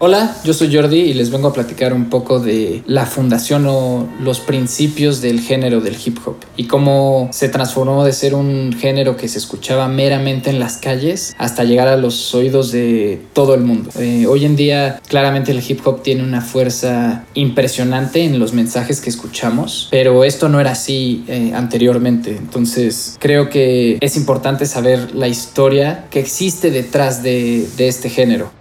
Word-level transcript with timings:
Hola, 0.00 0.36
yo 0.44 0.54
soy 0.54 0.72
Jordi 0.72 1.00
y 1.00 1.14
les 1.14 1.30
vengo 1.30 1.48
a 1.48 1.52
platicar 1.52 1.92
un 1.92 2.08
poco 2.08 2.38
de 2.38 2.84
la 2.86 3.04
fundación 3.04 3.66
o 3.66 4.06
los 4.20 4.38
principios 4.38 5.20
del 5.20 5.40
género 5.40 5.80
del 5.80 5.96
hip 5.96 6.18
hop 6.24 6.36
y 6.56 6.68
cómo 6.68 7.28
se 7.32 7.48
transformó 7.48 8.04
de 8.04 8.12
ser 8.12 8.36
un 8.36 8.72
género 8.72 9.16
que 9.16 9.26
se 9.26 9.38
escuchaba 9.38 9.88
meramente 9.88 10.50
en 10.50 10.60
las 10.60 10.76
calles 10.76 11.34
hasta 11.36 11.64
llegar 11.64 11.88
a 11.88 11.96
los 11.96 12.32
oídos 12.32 12.70
de 12.70 13.20
todo 13.32 13.56
el 13.56 13.62
mundo. 13.62 13.90
Eh, 13.98 14.26
hoy 14.28 14.44
en 14.44 14.54
día 14.54 15.02
claramente 15.08 15.50
el 15.50 15.68
hip 15.68 15.84
hop 15.84 16.00
tiene 16.04 16.22
una 16.22 16.42
fuerza 16.42 17.24
impresionante 17.34 18.22
en 18.22 18.38
los 18.38 18.52
mensajes 18.52 19.00
que 19.00 19.10
escuchamos, 19.10 19.88
pero 19.90 20.22
esto 20.22 20.48
no 20.48 20.60
era 20.60 20.70
así 20.70 21.24
eh, 21.26 21.50
anteriormente. 21.56 22.36
Entonces 22.36 23.16
creo 23.18 23.50
que 23.50 23.98
es 24.00 24.16
importante 24.16 24.64
saber 24.66 25.16
la 25.16 25.26
historia 25.26 26.06
que 26.08 26.20
existe 26.20 26.70
detrás 26.70 27.24
de, 27.24 27.68
de 27.76 27.88
este 27.88 28.10
género. 28.10 28.56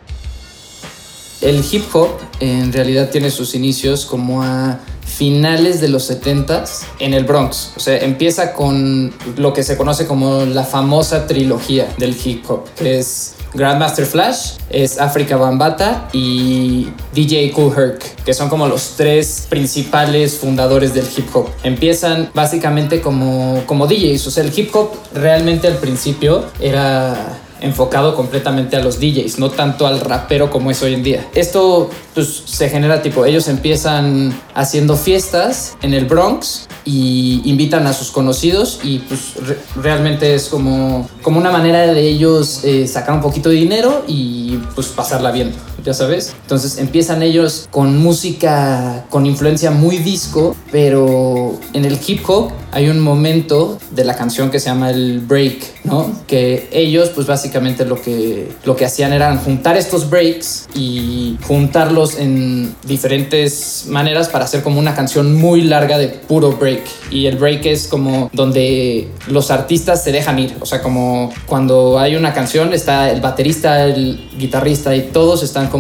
El 1.42 1.64
hip 1.72 1.84
hop 1.94 2.10
en 2.40 2.74
realidad 2.74 3.10
tiene 3.10 3.30
sus 3.30 3.54
inicios 3.56 4.06
como 4.06 4.44
a 4.44 4.80
finales 5.06 5.82
de 5.82 5.88
los 5.88 6.10
70s 6.10 6.84
en 7.00 7.14
el 7.14 7.24
Bronx. 7.24 7.74
O 7.76 7.80
sea, 7.80 7.98
empieza 8.00 8.54
con 8.54 9.14
lo 9.38 9.54
que 9.54 9.64
se 9.64 9.78
conoce 9.78 10.06
como 10.06 10.46
la 10.46 10.64
famosa 10.64 11.28
trilogía 11.28 11.94
del 11.98 12.16
hip 12.24 12.50
hop, 12.50 12.66
que 12.76 13.00
es 13.00 13.34
Grandmaster 13.54 14.06
Flash, 14.06 14.54
es 14.70 15.00
Africa 15.00 15.38
Bambata 15.38 16.10
y 16.14 16.88
DJ 17.14 17.52
Cool 17.52 17.74
Herc, 17.76 18.24
que 18.24 18.34
son 18.34 18.50
como 18.50 18.68
los 18.68 18.96
tres 18.98 19.48
principales 19.50 20.36
fundadores 20.36 20.94
del 20.94 21.06
hip 21.16 21.28
hop. 21.34 21.50
Empiezan 21.64 22.30
básicamente 22.34 23.02
como, 23.02 23.64
como 23.66 23.88
DJs, 23.88 24.28
o 24.28 24.32
sea, 24.32 24.44
el 24.44 24.58
hip 24.58 24.76
hop 24.76 24.92
realmente 25.14 25.68
al 25.68 25.78
principio 25.78 26.46
era 26.60 27.40
enfocado 27.62 28.16
completamente 28.16 28.76
a 28.76 28.82
los 28.82 29.00
DJs, 29.00 29.40
no 29.40 29.50
tanto 29.52 29.88
al 29.88 30.00
rapero 30.00 30.50
como 30.50 30.72
es 30.72 30.82
hoy 30.82 30.94
en 30.94 31.04
día. 31.04 31.28
Esto 31.34 31.90
pues 32.14 32.44
se 32.46 32.70
genera 32.70 33.02
tipo, 33.02 33.26
ellos 33.26 33.48
empiezan 33.48 34.38
haciendo 34.56 34.96
fiestas 34.96 35.78
en 35.82 35.94
el 35.94 36.06
Bronx 36.06 36.68
y 36.86 37.42
invitan 37.46 37.86
a 37.86 37.94
sus 37.94 38.12
conocidos 38.12 38.80
y 38.84 39.00
pues 39.00 39.34
realmente 39.76 40.34
es 40.34 40.48
como, 40.48 41.10
como 41.22 41.40
una 41.40 41.52
manera 41.52 41.82
de 41.82 42.02
ellos 42.02 42.62
eh, 42.64 42.88
sacar 42.88 43.16
un 43.16 43.22
poquito 43.22 43.50
de 43.50 43.56
dinero 43.56 44.04
y 44.08 44.58
pues 44.74 44.88
pasarla 44.88 45.32
bien, 45.32 45.54
ya 45.88 45.94
sabes. 45.94 46.34
Entonces 46.42 46.80
empiezan 46.80 47.24
ellos 47.24 47.70
con 47.72 47.98
música 47.98 49.06
con 49.10 49.26
influencia 49.26 49.72
muy 49.72 50.00
disco, 50.00 50.54
pero 50.70 51.58
en 51.72 51.86
el 51.86 51.98
hip 52.06 52.30
hop 52.30 52.52
hay 52.74 52.90
un 52.90 53.00
momento 53.00 53.80
de 53.92 54.04
la 54.04 54.14
canción 54.16 54.52
que 54.52 54.60
se 54.60 54.66
llama 54.66 54.92
el 54.92 55.22
break, 55.22 55.86
¿no? 55.86 56.12
Que 56.28 56.68
ellos 56.74 57.10
pues 57.16 57.26
básicamente 57.26 57.86
lo 57.86 58.02
que, 58.02 58.52
lo 58.66 58.76
que 58.76 58.84
hacían 58.84 59.14
eran 59.14 59.38
juntar 59.38 59.78
estos 59.78 60.10
breaks 60.10 60.68
y 60.76 61.38
juntarlos 61.48 62.20
en 62.20 62.76
diferentes 62.84 63.86
maneras 63.88 64.28
para 64.28 64.44
hacer 64.44 64.64
como 64.64 64.80
una 64.80 64.94
canción 64.94 65.36
muy 65.36 65.62
larga 65.62 65.98
de 65.98 66.10
puro 66.10 66.52
break. 66.58 66.84
Y 67.12 67.28
el 67.28 67.38
break 67.38 67.66
es 67.66 67.88
como 67.88 68.30
donde 68.34 69.08
los 69.28 69.52
artistas 69.52 70.04
se 70.04 70.12
dejan 70.12 70.38
ir, 70.38 70.58
o 70.60 70.66
sea, 70.66 70.82
como 70.82 71.32
cuando 71.46 71.98
hay 71.98 72.18
una 72.18 72.34
canción 72.34 72.74
está 72.74 73.10
el 73.10 73.22
baterista, 73.22 73.86
el 73.86 74.30
guitarrista 74.38 74.94
y 74.94 75.04
todos 75.14 75.44
están 75.44 75.68
como 75.68 75.77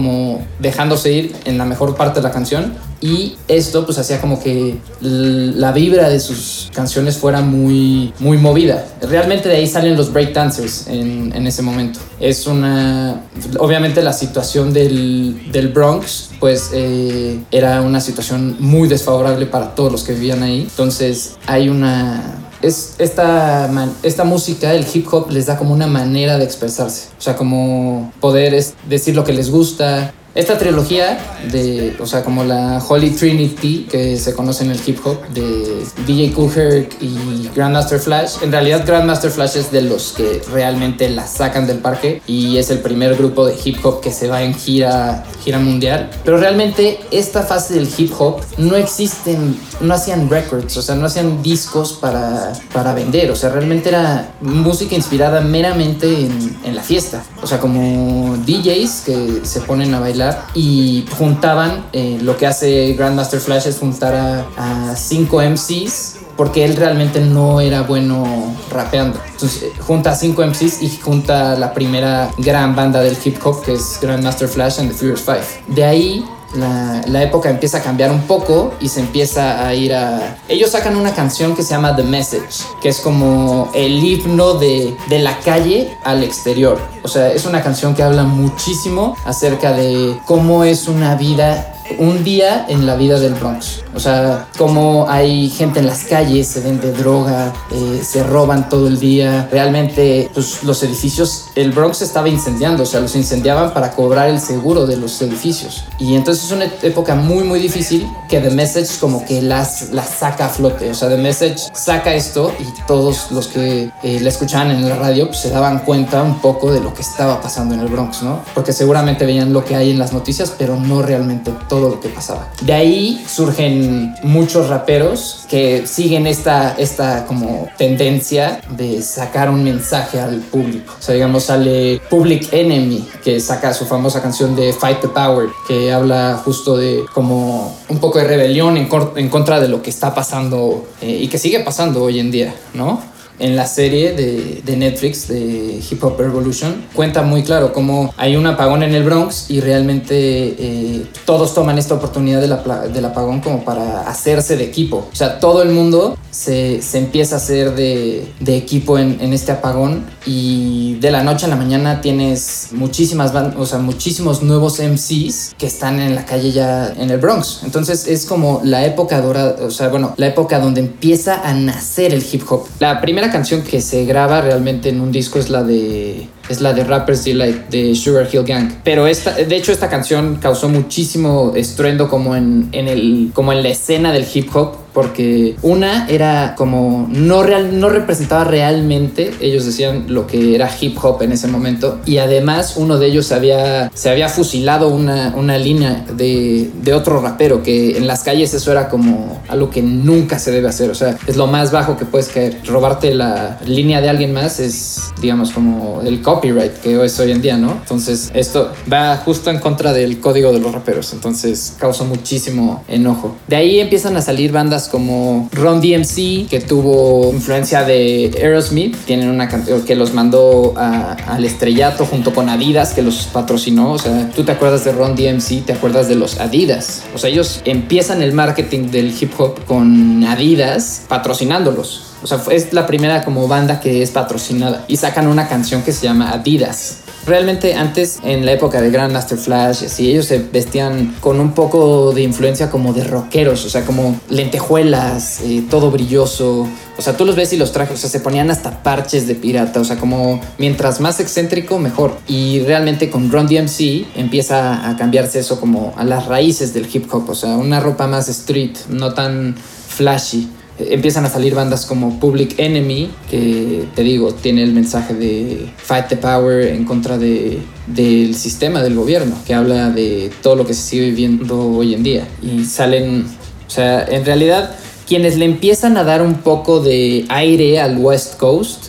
dejándose 0.59 1.12
ir 1.12 1.36
en 1.45 1.58
la 1.58 1.66
mejor 1.66 1.95
parte 1.95 2.20
de 2.20 2.23
la 2.23 2.31
canción 2.31 2.73
y 3.00 3.36
esto 3.48 3.86
pues 3.86 4.00
hacía 4.00 4.20
como 4.20 4.42
que 4.42 4.78
la 5.02 5.72
vibra 5.72 6.09
de 6.09 6.20
sus 6.20 6.72
canciones 6.73 7.17
fuera 7.17 7.42
muy, 7.42 8.12
muy 8.20 8.38
movida. 8.38 8.88
Realmente 9.02 9.50
de 9.50 9.58
ahí 9.58 9.67
salen 9.67 9.95
los 9.95 10.12
breakdancers 10.12 10.88
en, 10.88 11.31
en 11.36 11.45
ese 11.45 11.62
momento. 11.62 12.00
Es 12.20 12.48
una... 12.48 13.22
Obviamente 13.59 14.02
la 14.02 14.14
situación 14.14 14.73
del, 14.73 15.52
del 15.52 15.67
Bronx 15.67 16.32
pues 16.39 16.72
eh, 16.73 17.39
era 17.52 17.82
una 17.82 18.02
situación 18.02 18.56
muy 18.59 18.88
desfavorable 18.88 19.45
para 19.45 19.76
todos 19.76 19.92
los 19.92 20.04
que 20.04 20.14
vivían 20.14 20.42
ahí. 20.42 20.61
Entonces 20.61 21.36
hay 21.45 21.70
una 21.70 22.46
es 22.62 22.95
esta, 22.98 23.70
esta 24.04 24.23
música, 24.23 24.73
el 24.73 24.86
hip 24.92 25.08
hop, 25.12 25.30
les 25.32 25.45
da 25.45 25.58
como 25.58 25.73
una 25.73 25.88
manera 25.88 26.38
de 26.38 26.44
expresarse. 26.44 27.08
O 27.18 27.22
sea, 27.22 27.36
como 27.36 28.12
poder 28.20 28.64
decir 28.88 29.16
lo 29.16 29.23
que 29.23 29.34
les 29.34 29.50
gusta, 29.50 30.14
esta 30.37 30.55
trilogía 30.55 31.17
de, 31.52 31.98
o 31.99 32.05
sea, 32.05 32.23
como 32.23 32.43
la 32.43 32.77
Holy 32.87 33.09
Trinity 33.09 33.87
que 33.89 34.17
se 34.17 34.36
conoce 34.36 34.65
en 34.65 34.70
el 34.70 34.80
hip 34.86 34.99
hop 35.03 35.27
de 35.30 35.83
DJ 36.05 36.31
Kool 36.33 36.52
Herc 36.55 37.02
y 37.02 37.49
Grandmaster 37.55 37.99
Flash, 37.99 38.36
en 38.43 38.52
realidad 38.52 38.86
Grandmaster 38.86 39.31
Flash 39.31 39.58
es 39.58 39.71
de 39.71 39.81
los 39.81 40.11
que 40.11 40.43
realmente 40.52 41.09
la 41.09 41.26
sacan 41.26 41.65
del 41.65 41.80
parque 41.80 42.21
y 42.27 42.58
es 42.58 42.70
el 42.70 42.81
primer 42.81 43.15
grupo 43.15 43.47
de 43.47 43.55
hip 43.65 43.83
hop 43.83 43.99
que 43.99 44.11
se 44.11 44.27
va 44.27 44.43
en 44.43 44.53
gira, 44.53 45.26
gira 45.43 45.58
mundial. 45.58 46.11
Pero 46.23 46.37
realmente 46.37 46.99
esta 47.09 47.42
fase 47.42 47.73
del 47.73 47.89
hip 47.97 48.14
hop 48.20 48.42
no 48.59 48.76
existen, 48.76 49.59
no 49.81 49.95
hacían 49.95 50.30
records, 50.30 50.77
o 50.77 50.83
sea, 50.83 50.93
no 50.93 51.08
hacían 51.08 51.42
discos 51.42 51.93
para, 51.93 52.53
para 52.71 52.93
vender, 52.93 53.31
o 53.31 53.36
sea, 53.36 53.49
realmente 53.49 53.89
era 53.89 54.36
música 54.42 54.93
inspirada 54.93 55.42
meramente 55.42 56.08
en, 56.08 56.59
en 56.64 56.76
la 56.76 56.83
fiesta, 56.83 57.23
o 57.42 57.47
sea, 57.47 57.59
como 57.59 58.37
DJs 58.45 59.02
que 59.03 59.42
se 59.42 59.61
ponen 59.61 59.95
a 59.95 59.99
bailar 59.99 60.27
y 60.54 61.05
juntaban, 61.17 61.86
eh, 61.93 62.20
lo 62.21 62.38
que 62.38 62.48
hace 62.48 62.93
Grandmaster 62.93 63.39
Flash 63.39 63.67
es 63.67 63.77
juntar 63.77 64.15
a, 64.15 64.95
cinco 64.95 65.42
MCs 65.42 66.15
porque 66.36 66.64
él 66.64 66.76
realmente 66.76 67.20
no 67.20 67.61
era 67.61 67.82
bueno 67.82 68.55
rapeando. 68.70 69.20
Entonces 69.32 69.64
eh, 69.64 69.73
junta 69.80 70.11
a 70.11 70.15
cinco 70.15 70.45
MCs 70.45 70.82
y 70.83 70.89
junta 70.98 71.55
la 71.55 71.73
primera 71.73 72.30
gran 72.38 72.76
banda 72.76 73.02
del 73.02 73.17
hip 73.23 73.38
hop 73.43 73.64
que 73.64 73.73
es 73.73 73.99
Grandmaster 74.02 74.48
Flash 74.48 74.80
and 74.80 74.92
the 74.92 74.95
Furious 74.95 75.21
Five. 75.21 75.45
De 75.67 75.83
ahí 75.83 76.26
la, 76.55 77.02
la, 77.08 77.23
época 77.23 77.49
empieza 77.49 77.80
a 77.80 77.81
cambiar 77.81 78.11
un 78.11 78.21
poco 78.21 78.73
y 78.80 78.89
se 78.89 78.99
empieza 78.99 79.67
a 79.67 79.73
ir 79.73 79.93
a... 79.93 80.37
Ellos 80.47 80.71
sacan 80.71 80.95
una 80.95 81.13
canción 81.13 81.55
que 81.55 81.63
se 81.63 81.71
llama 81.71 81.95
The 81.95 82.03
Message, 82.03 82.63
que 82.81 82.89
es 82.89 82.99
como 82.99 83.69
el 83.73 84.03
himno 84.03 84.53
de, 84.53 84.97
de 85.09 85.19
la 85.19 85.39
calle 85.39 85.97
al 86.03 86.23
exterior. 86.23 86.80
O 87.03 87.08
sea, 87.08 87.31
es 87.31 87.45
una 87.45 87.61
canción 87.61 87.95
que 87.95 88.03
habla 88.03 88.23
muchísimo 88.23 89.15
acerca 89.25 89.73
de 89.73 90.19
cómo 90.25 90.63
es 90.63 90.87
una 90.87 91.15
vida 91.15 91.77
un 91.98 92.23
día 92.23 92.65
en 92.70 92.86
la 92.86 92.95
vida 92.95 93.20
del 93.20 93.33
Bronx. 93.33 93.83
O 93.95 93.99
sea, 93.99 94.48
como 94.58 95.09
hay 95.09 95.49
gente 95.49 95.80
en 95.80 95.87
las 95.87 96.03
calles, 96.03 96.48
se 96.48 96.61
vende 96.61 96.92
droga, 96.92 97.53
eh, 97.71 98.02
se 98.03 98.23
roban 98.23 98.70
todo 98.70 98.87
el 98.87 98.99
día. 98.99 99.48
Realmente, 99.52 100.30
pues 100.33 100.64
los 100.64 100.83
edificios, 100.83 101.45
el 101.55 101.71
Bronx 101.71 102.02
estaba 102.02 102.30
incendiando, 102.30 102.83
o 102.83 102.86
sea, 102.86 102.99
los 102.99 103.15
incendiaban 103.15 103.73
para 103.73 103.92
cobrar 103.92 104.30
el 104.30 104.39
seguro 104.39 104.86
de 104.86 104.97
los 104.97 105.21
edificios. 105.21 105.83
Y 105.99 106.15
entonces 106.15 106.45
es 106.45 106.52
una 106.52 106.65
época 106.83 107.15
muy, 107.15 107.43
muy 107.43 107.59
difícil 107.59 108.08
que 108.30 108.39
The 108.39 108.52
Message 108.52 108.99
como 108.99 109.26
que 109.26 109.42
las, 109.42 109.89
las 109.92 110.09
saca 110.09 110.47
a 110.47 110.49
flote. 110.49 110.92
O 110.92 110.93
sea, 110.93 111.09
The 111.09 111.17
Message 111.17 111.58
saca 111.73 112.14
esto 112.14 112.52
y 112.59 112.65
todos 112.86 113.31
los 113.31 113.47
que 113.47 113.92
eh, 114.03 114.20
la 114.21 114.30
escuchaban 114.30 114.71
en 114.71 114.87
la 114.87 114.95
radio 114.95 115.27
pues, 115.27 115.39
se 115.39 115.49
daban 115.49 115.80
cuenta 115.80 116.21
un 116.23 116.39
poco 116.39 116.71
de 116.71 116.81
lo 116.81 116.93
que 116.93 117.02
estaba 117.02 117.42
pasando 117.42 117.73
en 117.73 117.81
el 117.81 117.87
Bronx, 117.87 118.21
¿no? 118.23 118.42
Porque 118.53 118.73
seguramente 118.73 119.26
veían 119.26 119.53
lo 119.53 119.64
que 119.64 119.76
hay 119.76 119.92
en 119.92 119.99
las 119.99 120.14
noticias, 120.14 120.53
pero 120.58 120.76
no 120.76 121.02
realmente 121.02 121.52
todo 121.67 121.77
lo 121.80 121.99
que 121.99 122.10
pasaba. 122.10 122.52
De 122.61 122.73
ahí 122.73 123.23
surgen 123.27 124.15
muchos 124.23 124.70
raperos 124.70 125.45
que 125.49 125.86
siguen 125.88 126.27
esta, 126.27 126.76
esta 126.77 127.26
como 127.26 127.70
tendencia 127.77 128.62
de 128.69 129.01
sacar 129.01 129.50
un 129.50 129.63
mensaje 129.63 130.19
al 130.19 130.39
público. 130.39 130.94
O 131.00 131.01
sea, 131.01 131.15
digamos, 131.15 131.44
sale 131.44 132.01
Public 132.10 132.51
Enemy, 132.51 133.07
que 133.24 133.39
saca 133.39 133.74
su 133.74 133.86
famosa 133.86 134.21
canción 134.21 134.56
de 134.56 134.74
Fight 134.74 135.01
the 135.01 135.07
Power, 135.07 135.50
que 135.68 135.92
habla 135.92 136.42
justo 136.44 136.77
de 136.77 137.04
como 137.13 137.77
un 137.89 138.00
poco 138.00 138.19
de 138.19 138.25
rebelión 138.25 138.77
en, 138.77 138.89
en 139.15 139.30
contra 139.30 139.59
de 139.59 139.68
lo 139.68 139.81
que 139.81 139.89
está 139.89 140.13
pasando 140.13 140.88
eh, 141.01 141.19
y 141.21 141.27
que 141.27 141.38
sigue 141.38 141.59
pasando 141.62 142.04
hoy 142.04 142.19
en 142.19 142.31
día, 142.31 142.56
¿no? 142.74 143.17
En 143.39 143.56
la 143.56 143.65
serie 143.65 144.13
de, 144.13 144.62
de, 144.63 144.77
Netflix 144.77 145.27
de 145.27 145.81
Hip 145.89 146.03
Hop 146.03 146.19
Revolution 146.19 146.86
cuenta 146.94 147.21
muy 147.21 147.44
claro 147.44 147.74
cómo 147.74 148.13
hay 148.18 148.36
un 148.36 148.45
apagón 148.48 148.83
en 148.83 148.94
el 148.94 149.03
Bronx 149.03 149.50
y 149.50 149.59
realmente 149.59 150.15
eh, 150.15 151.06
todos 151.25 151.53
toman 151.53 151.77
esta 151.77 151.95
oportunidad 151.95 152.41
del 152.41 153.06
apagón 153.06 153.41
como 153.41 153.63
para 153.63 154.01
hacerse 154.01 154.57
de 154.57 154.63
equipo. 154.63 155.07
O 155.12 155.15
sea, 155.15 155.39
todo 155.39 155.62
el 155.62 155.69
mundo 155.69 156.17
se, 156.31 156.81
se 156.81 157.00
empieza 157.00 157.35
a 157.35 157.38
hacer 157.38 157.75
de, 157.75 158.31
de 158.39 158.57
equipo 158.57 158.97
en, 159.00 159.17
en, 159.21 159.33
este 159.33 159.51
apagón 159.51 160.06
y 160.25 160.95
de 161.00 161.12
la 161.12 161.23
noche 161.23 161.45
a 161.45 161.50
la 161.50 161.56
mañana 161.56 162.01
tienes 162.01 162.69
muchísimas, 162.71 163.33
o 163.57 163.65
sea, 163.65 163.79
muchísimos 163.79 164.44
nuevos 164.44 164.79
MCs 164.79 165.56
que 165.57 165.65
están 165.67 166.00
en 166.00 166.15
la 166.15 166.25
calle 166.25 166.51
ya 166.51 166.94
en 166.97 167.09
el 167.09 167.17
Bronx. 167.17 167.62
Entonces 167.63 168.07
es 168.07 168.25
como 168.25 168.62
la 168.63 168.85
época 168.85 169.21
dorada, 169.21 169.56
o 169.65 169.71
sea, 169.71 169.89
bueno, 169.89 170.13
la 170.17 170.27
época 170.27 170.59
donde 170.59 170.81
empieza 170.81 171.41
a 171.47 171.53
nacer 171.53 172.13
el 172.13 172.23
hip 172.31 172.44
hop. 172.50 172.65
La 172.79 173.01
primera 173.01 173.26
canción 173.31 173.62
que 173.62 173.81
se 173.81 174.06
graba 174.06 174.41
realmente 174.41 174.89
en 174.89 175.01
un 175.01 175.12
disco 175.12 175.39
es 175.39 175.50
la 175.50 175.63
de 175.63 176.27
es 176.50 176.62
la 176.62 176.74
de 176.74 176.83
Rappers 176.83 177.25
Delight 177.25 177.68
de 177.69 177.95
Sugar 177.95 178.27
Hill 178.31 178.44
Gang. 178.44 178.71
Pero 178.83 179.07
esta, 179.07 179.33
de 179.33 179.56
hecho 179.56 179.71
esta 179.71 179.89
canción 179.89 180.38
causó 180.38 180.69
muchísimo 180.69 181.53
estruendo 181.56 182.09
como 182.09 182.35
en, 182.35 182.69
en, 182.71 182.88
el, 182.88 183.31
como 183.33 183.51
en 183.51 183.63
la 183.63 183.69
escena 183.69 184.12
del 184.12 184.25
hip 184.33 184.56
hop 184.56 184.87
porque 184.97 185.55
una 185.61 186.07
era 186.07 186.55
como 186.57 187.07
no, 187.07 187.44
real, 187.44 187.79
no 187.79 187.88
representaba 187.88 188.45
realmente, 188.45 189.31
ellos 189.39 189.63
decían 189.63 190.05
lo 190.07 190.25
que 190.25 190.55
era 190.55 190.71
hip 190.81 190.97
hop 190.99 191.21
en 191.21 191.33
ese 191.33 191.47
momento, 191.47 191.99
y 192.03 192.17
además 192.17 192.73
uno 192.77 192.97
de 192.97 193.05
ellos 193.05 193.31
había, 193.31 193.91
se 193.94 194.09
había 194.09 194.27
fusilado 194.27 194.89
una, 194.89 195.35
una 195.35 195.59
línea 195.59 196.03
de, 196.15 196.71
de 196.81 196.94
otro 196.95 197.21
rapero, 197.21 197.61
que 197.61 197.95
en 197.95 198.07
las 198.07 198.23
calles 198.23 198.55
eso 198.55 198.71
era 198.71 198.89
como 198.89 199.39
algo 199.47 199.69
que 199.69 199.83
nunca 199.83 200.39
se 200.39 200.49
debe 200.49 200.67
hacer, 200.67 200.89
o 200.89 200.95
sea, 200.95 201.15
es 201.27 201.35
lo 201.35 201.45
más 201.45 201.71
bajo 201.71 201.95
que 201.95 202.05
puedes 202.05 202.29
caer. 202.29 202.57
Robarte 202.65 203.13
la 203.13 203.59
línea 203.67 204.01
de 204.01 204.09
alguien 204.09 204.33
más 204.33 204.59
es, 204.59 205.13
digamos, 205.21 205.51
como 205.51 206.01
el 206.03 206.23
copyright 206.23 206.73
que 206.73 207.05
es 207.05 207.19
hoy 207.19 207.33
en 207.33 207.43
día, 207.43 207.55
¿no? 207.55 207.73
Entonces, 207.73 208.31
esto 208.33 208.71
va 208.91 209.15
justo 209.17 209.51
en 209.51 209.59
contra 209.59 209.93
del 209.93 210.19
código 210.19 210.51
de 210.51 210.59
los 210.59 210.71
raperos, 210.71 211.13
entonces 211.13 211.75
causó 211.77 212.03
muchísimo 212.03 212.83
enojo. 212.88 213.35
De 213.47 213.57
ahí 213.57 213.79
empiezan 213.79 214.17
a 214.17 214.21
salir 214.23 214.51
bandas 214.51 214.87
como 214.88 215.50
Ron 215.51 215.81
DMC, 215.81 216.48
que 216.50 216.63
tuvo 216.66 217.31
influencia 217.34 217.84
de 217.84 218.31
Aerosmith, 218.42 218.95
tienen 219.06 219.30
una 219.30 219.48
canción 219.48 219.84
que 219.84 219.95
los 219.95 220.13
mandó 220.13 220.74
al 220.78 221.44
estrellato 221.45 222.06
junto 222.06 222.34
con 222.34 222.50
Adidas, 222.50 222.94
que 222.94 223.01
los 223.01 223.28
patrocinó, 223.28 223.94
o 223.94 224.00
sea, 224.00 224.30
tú 224.36 224.44
te 224.44 224.51
acuerdas 224.51 224.84
de 224.84 224.92
Ron 224.92 225.16
DMC, 225.16 225.66
te 225.66 225.74
acuerdas 225.74 226.07
de 226.07 226.16
los 226.16 226.39
Adidas, 226.39 227.04
o 227.13 227.18
sea, 227.18 227.30
ellos 227.30 227.62
empiezan 227.66 228.22
el 228.22 228.34
marketing 228.34 228.89
del 228.92 229.13
hip 229.19 229.31
hop 229.38 229.66
con 229.66 230.24
Adidas 230.24 231.04
patrocinándolos. 231.07 232.04
O 232.24 232.28
sea, 232.28 232.42
es 232.51 232.74
la 232.74 232.88
primera 232.88 233.24
como 233.24 233.48
banda 233.48 233.80
que 233.80 234.01
es 234.01 234.12
patrocinada. 234.12 234.86
Y 234.88 234.98
sacan 234.98 235.28
una 235.28 235.48
canción 235.48 235.84
que 235.84 235.92
se 235.92 236.04
llama 236.07 236.31
Adidas. 236.31 236.98
Realmente 237.27 237.75
antes, 237.75 238.19
en 238.24 238.45
la 238.45 238.53
época 238.53 238.79
de 238.79 238.89
Grandmaster 238.89 239.38
Flash, 239.38 239.83
así, 239.83 240.09
ellos 240.09 240.27
se 240.27 240.39
vestían 240.39 241.13
con 241.19 241.41
un 241.41 241.51
poco 241.51 242.13
de 242.13 242.21
influencia 242.21 242.69
como 242.69 242.94
de 242.94 243.03
rockeros, 243.03 243.65
o 243.65 243.69
sea, 243.69 243.83
como 243.83 244.18
lentejuelas, 244.29 245.41
eh, 245.41 245.65
todo 245.69 245.91
brilloso. 245.91 246.65
O 246.97 247.01
sea, 247.01 247.18
tú 247.18 247.25
los 247.25 247.35
ves 247.35 247.51
y 247.51 247.57
los 247.57 247.74
trajes, 247.74 247.95
o 247.95 247.97
sea, 247.97 248.09
se 248.09 248.21
ponían 248.21 248.50
hasta 248.50 248.81
parches 248.81 249.27
de 249.27 249.35
pirata, 249.35 249.81
o 249.81 249.83
sea, 249.83 249.97
como 249.97 250.39
mientras 250.57 251.01
más 251.01 251.19
excéntrico, 251.19 251.79
mejor. 251.79 252.18
Y 252.29 252.62
realmente 252.62 253.09
con 253.09 253.29
Run 253.29 253.47
DMC 253.47 254.07
empieza 254.15 254.89
a 254.89 254.95
cambiarse 254.95 255.39
eso 255.39 255.59
como 255.59 255.94
a 255.97 256.06
las 256.06 256.27
raíces 256.27 256.74
del 256.74 256.88
hip 256.91 257.13
hop, 257.13 257.29
o 257.29 257.35
sea, 257.35 257.57
una 257.57 257.81
ropa 257.81 258.07
más 258.07 258.29
street, 258.29 258.77
no 258.88 259.13
tan 259.13 259.53
flashy 259.89 260.50
empiezan 260.79 261.25
a 261.25 261.29
salir 261.29 261.56
bandas 261.56 261.85
como 261.85 262.19
Public 262.19 262.56
Enemy, 262.57 263.09
que 263.29 263.85
te 263.95 264.03
digo, 264.03 264.33
tiene 264.33 264.63
el 264.63 264.74
mensaje 264.74 265.13
de 265.13 265.69
Fight 265.77 266.07
the 266.07 266.18
Power 266.18 266.68
en 266.68 266.85
contra 266.85 267.18
de, 267.18 267.59
del 267.88 268.35
sistema 268.35 268.83
del 268.83 268.95
gobierno, 268.95 269.35
que 269.45 269.53
habla 269.53 269.89
de 269.89 270.31
todo 270.41 270.56
lo 270.56 270.65
que 270.65 270.74
se 270.74 270.81
sigue 270.81 271.06
viviendo 271.06 271.59
hoy 271.59 271.94
en 271.94 272.03
día. 272.03 272.27
Y 272.41 272.65
salen, 272.65 273.25
o 273.68 273.69
sea, 273.69 274.06
en 274.06 274.25
realidad, 274.25 274.75
quienes 275.07 275.38
le 275.38 275.45
empiezan 275.45 275.97
a 275.97 276.03
dar 276.03 276.21
un 276.21 276.35
poco 276.35 276.79
de 276.79 277.25
aire 277.29 277.79
al 277.79 277.97
West 277.97 278.38
Coast 278.38 278.88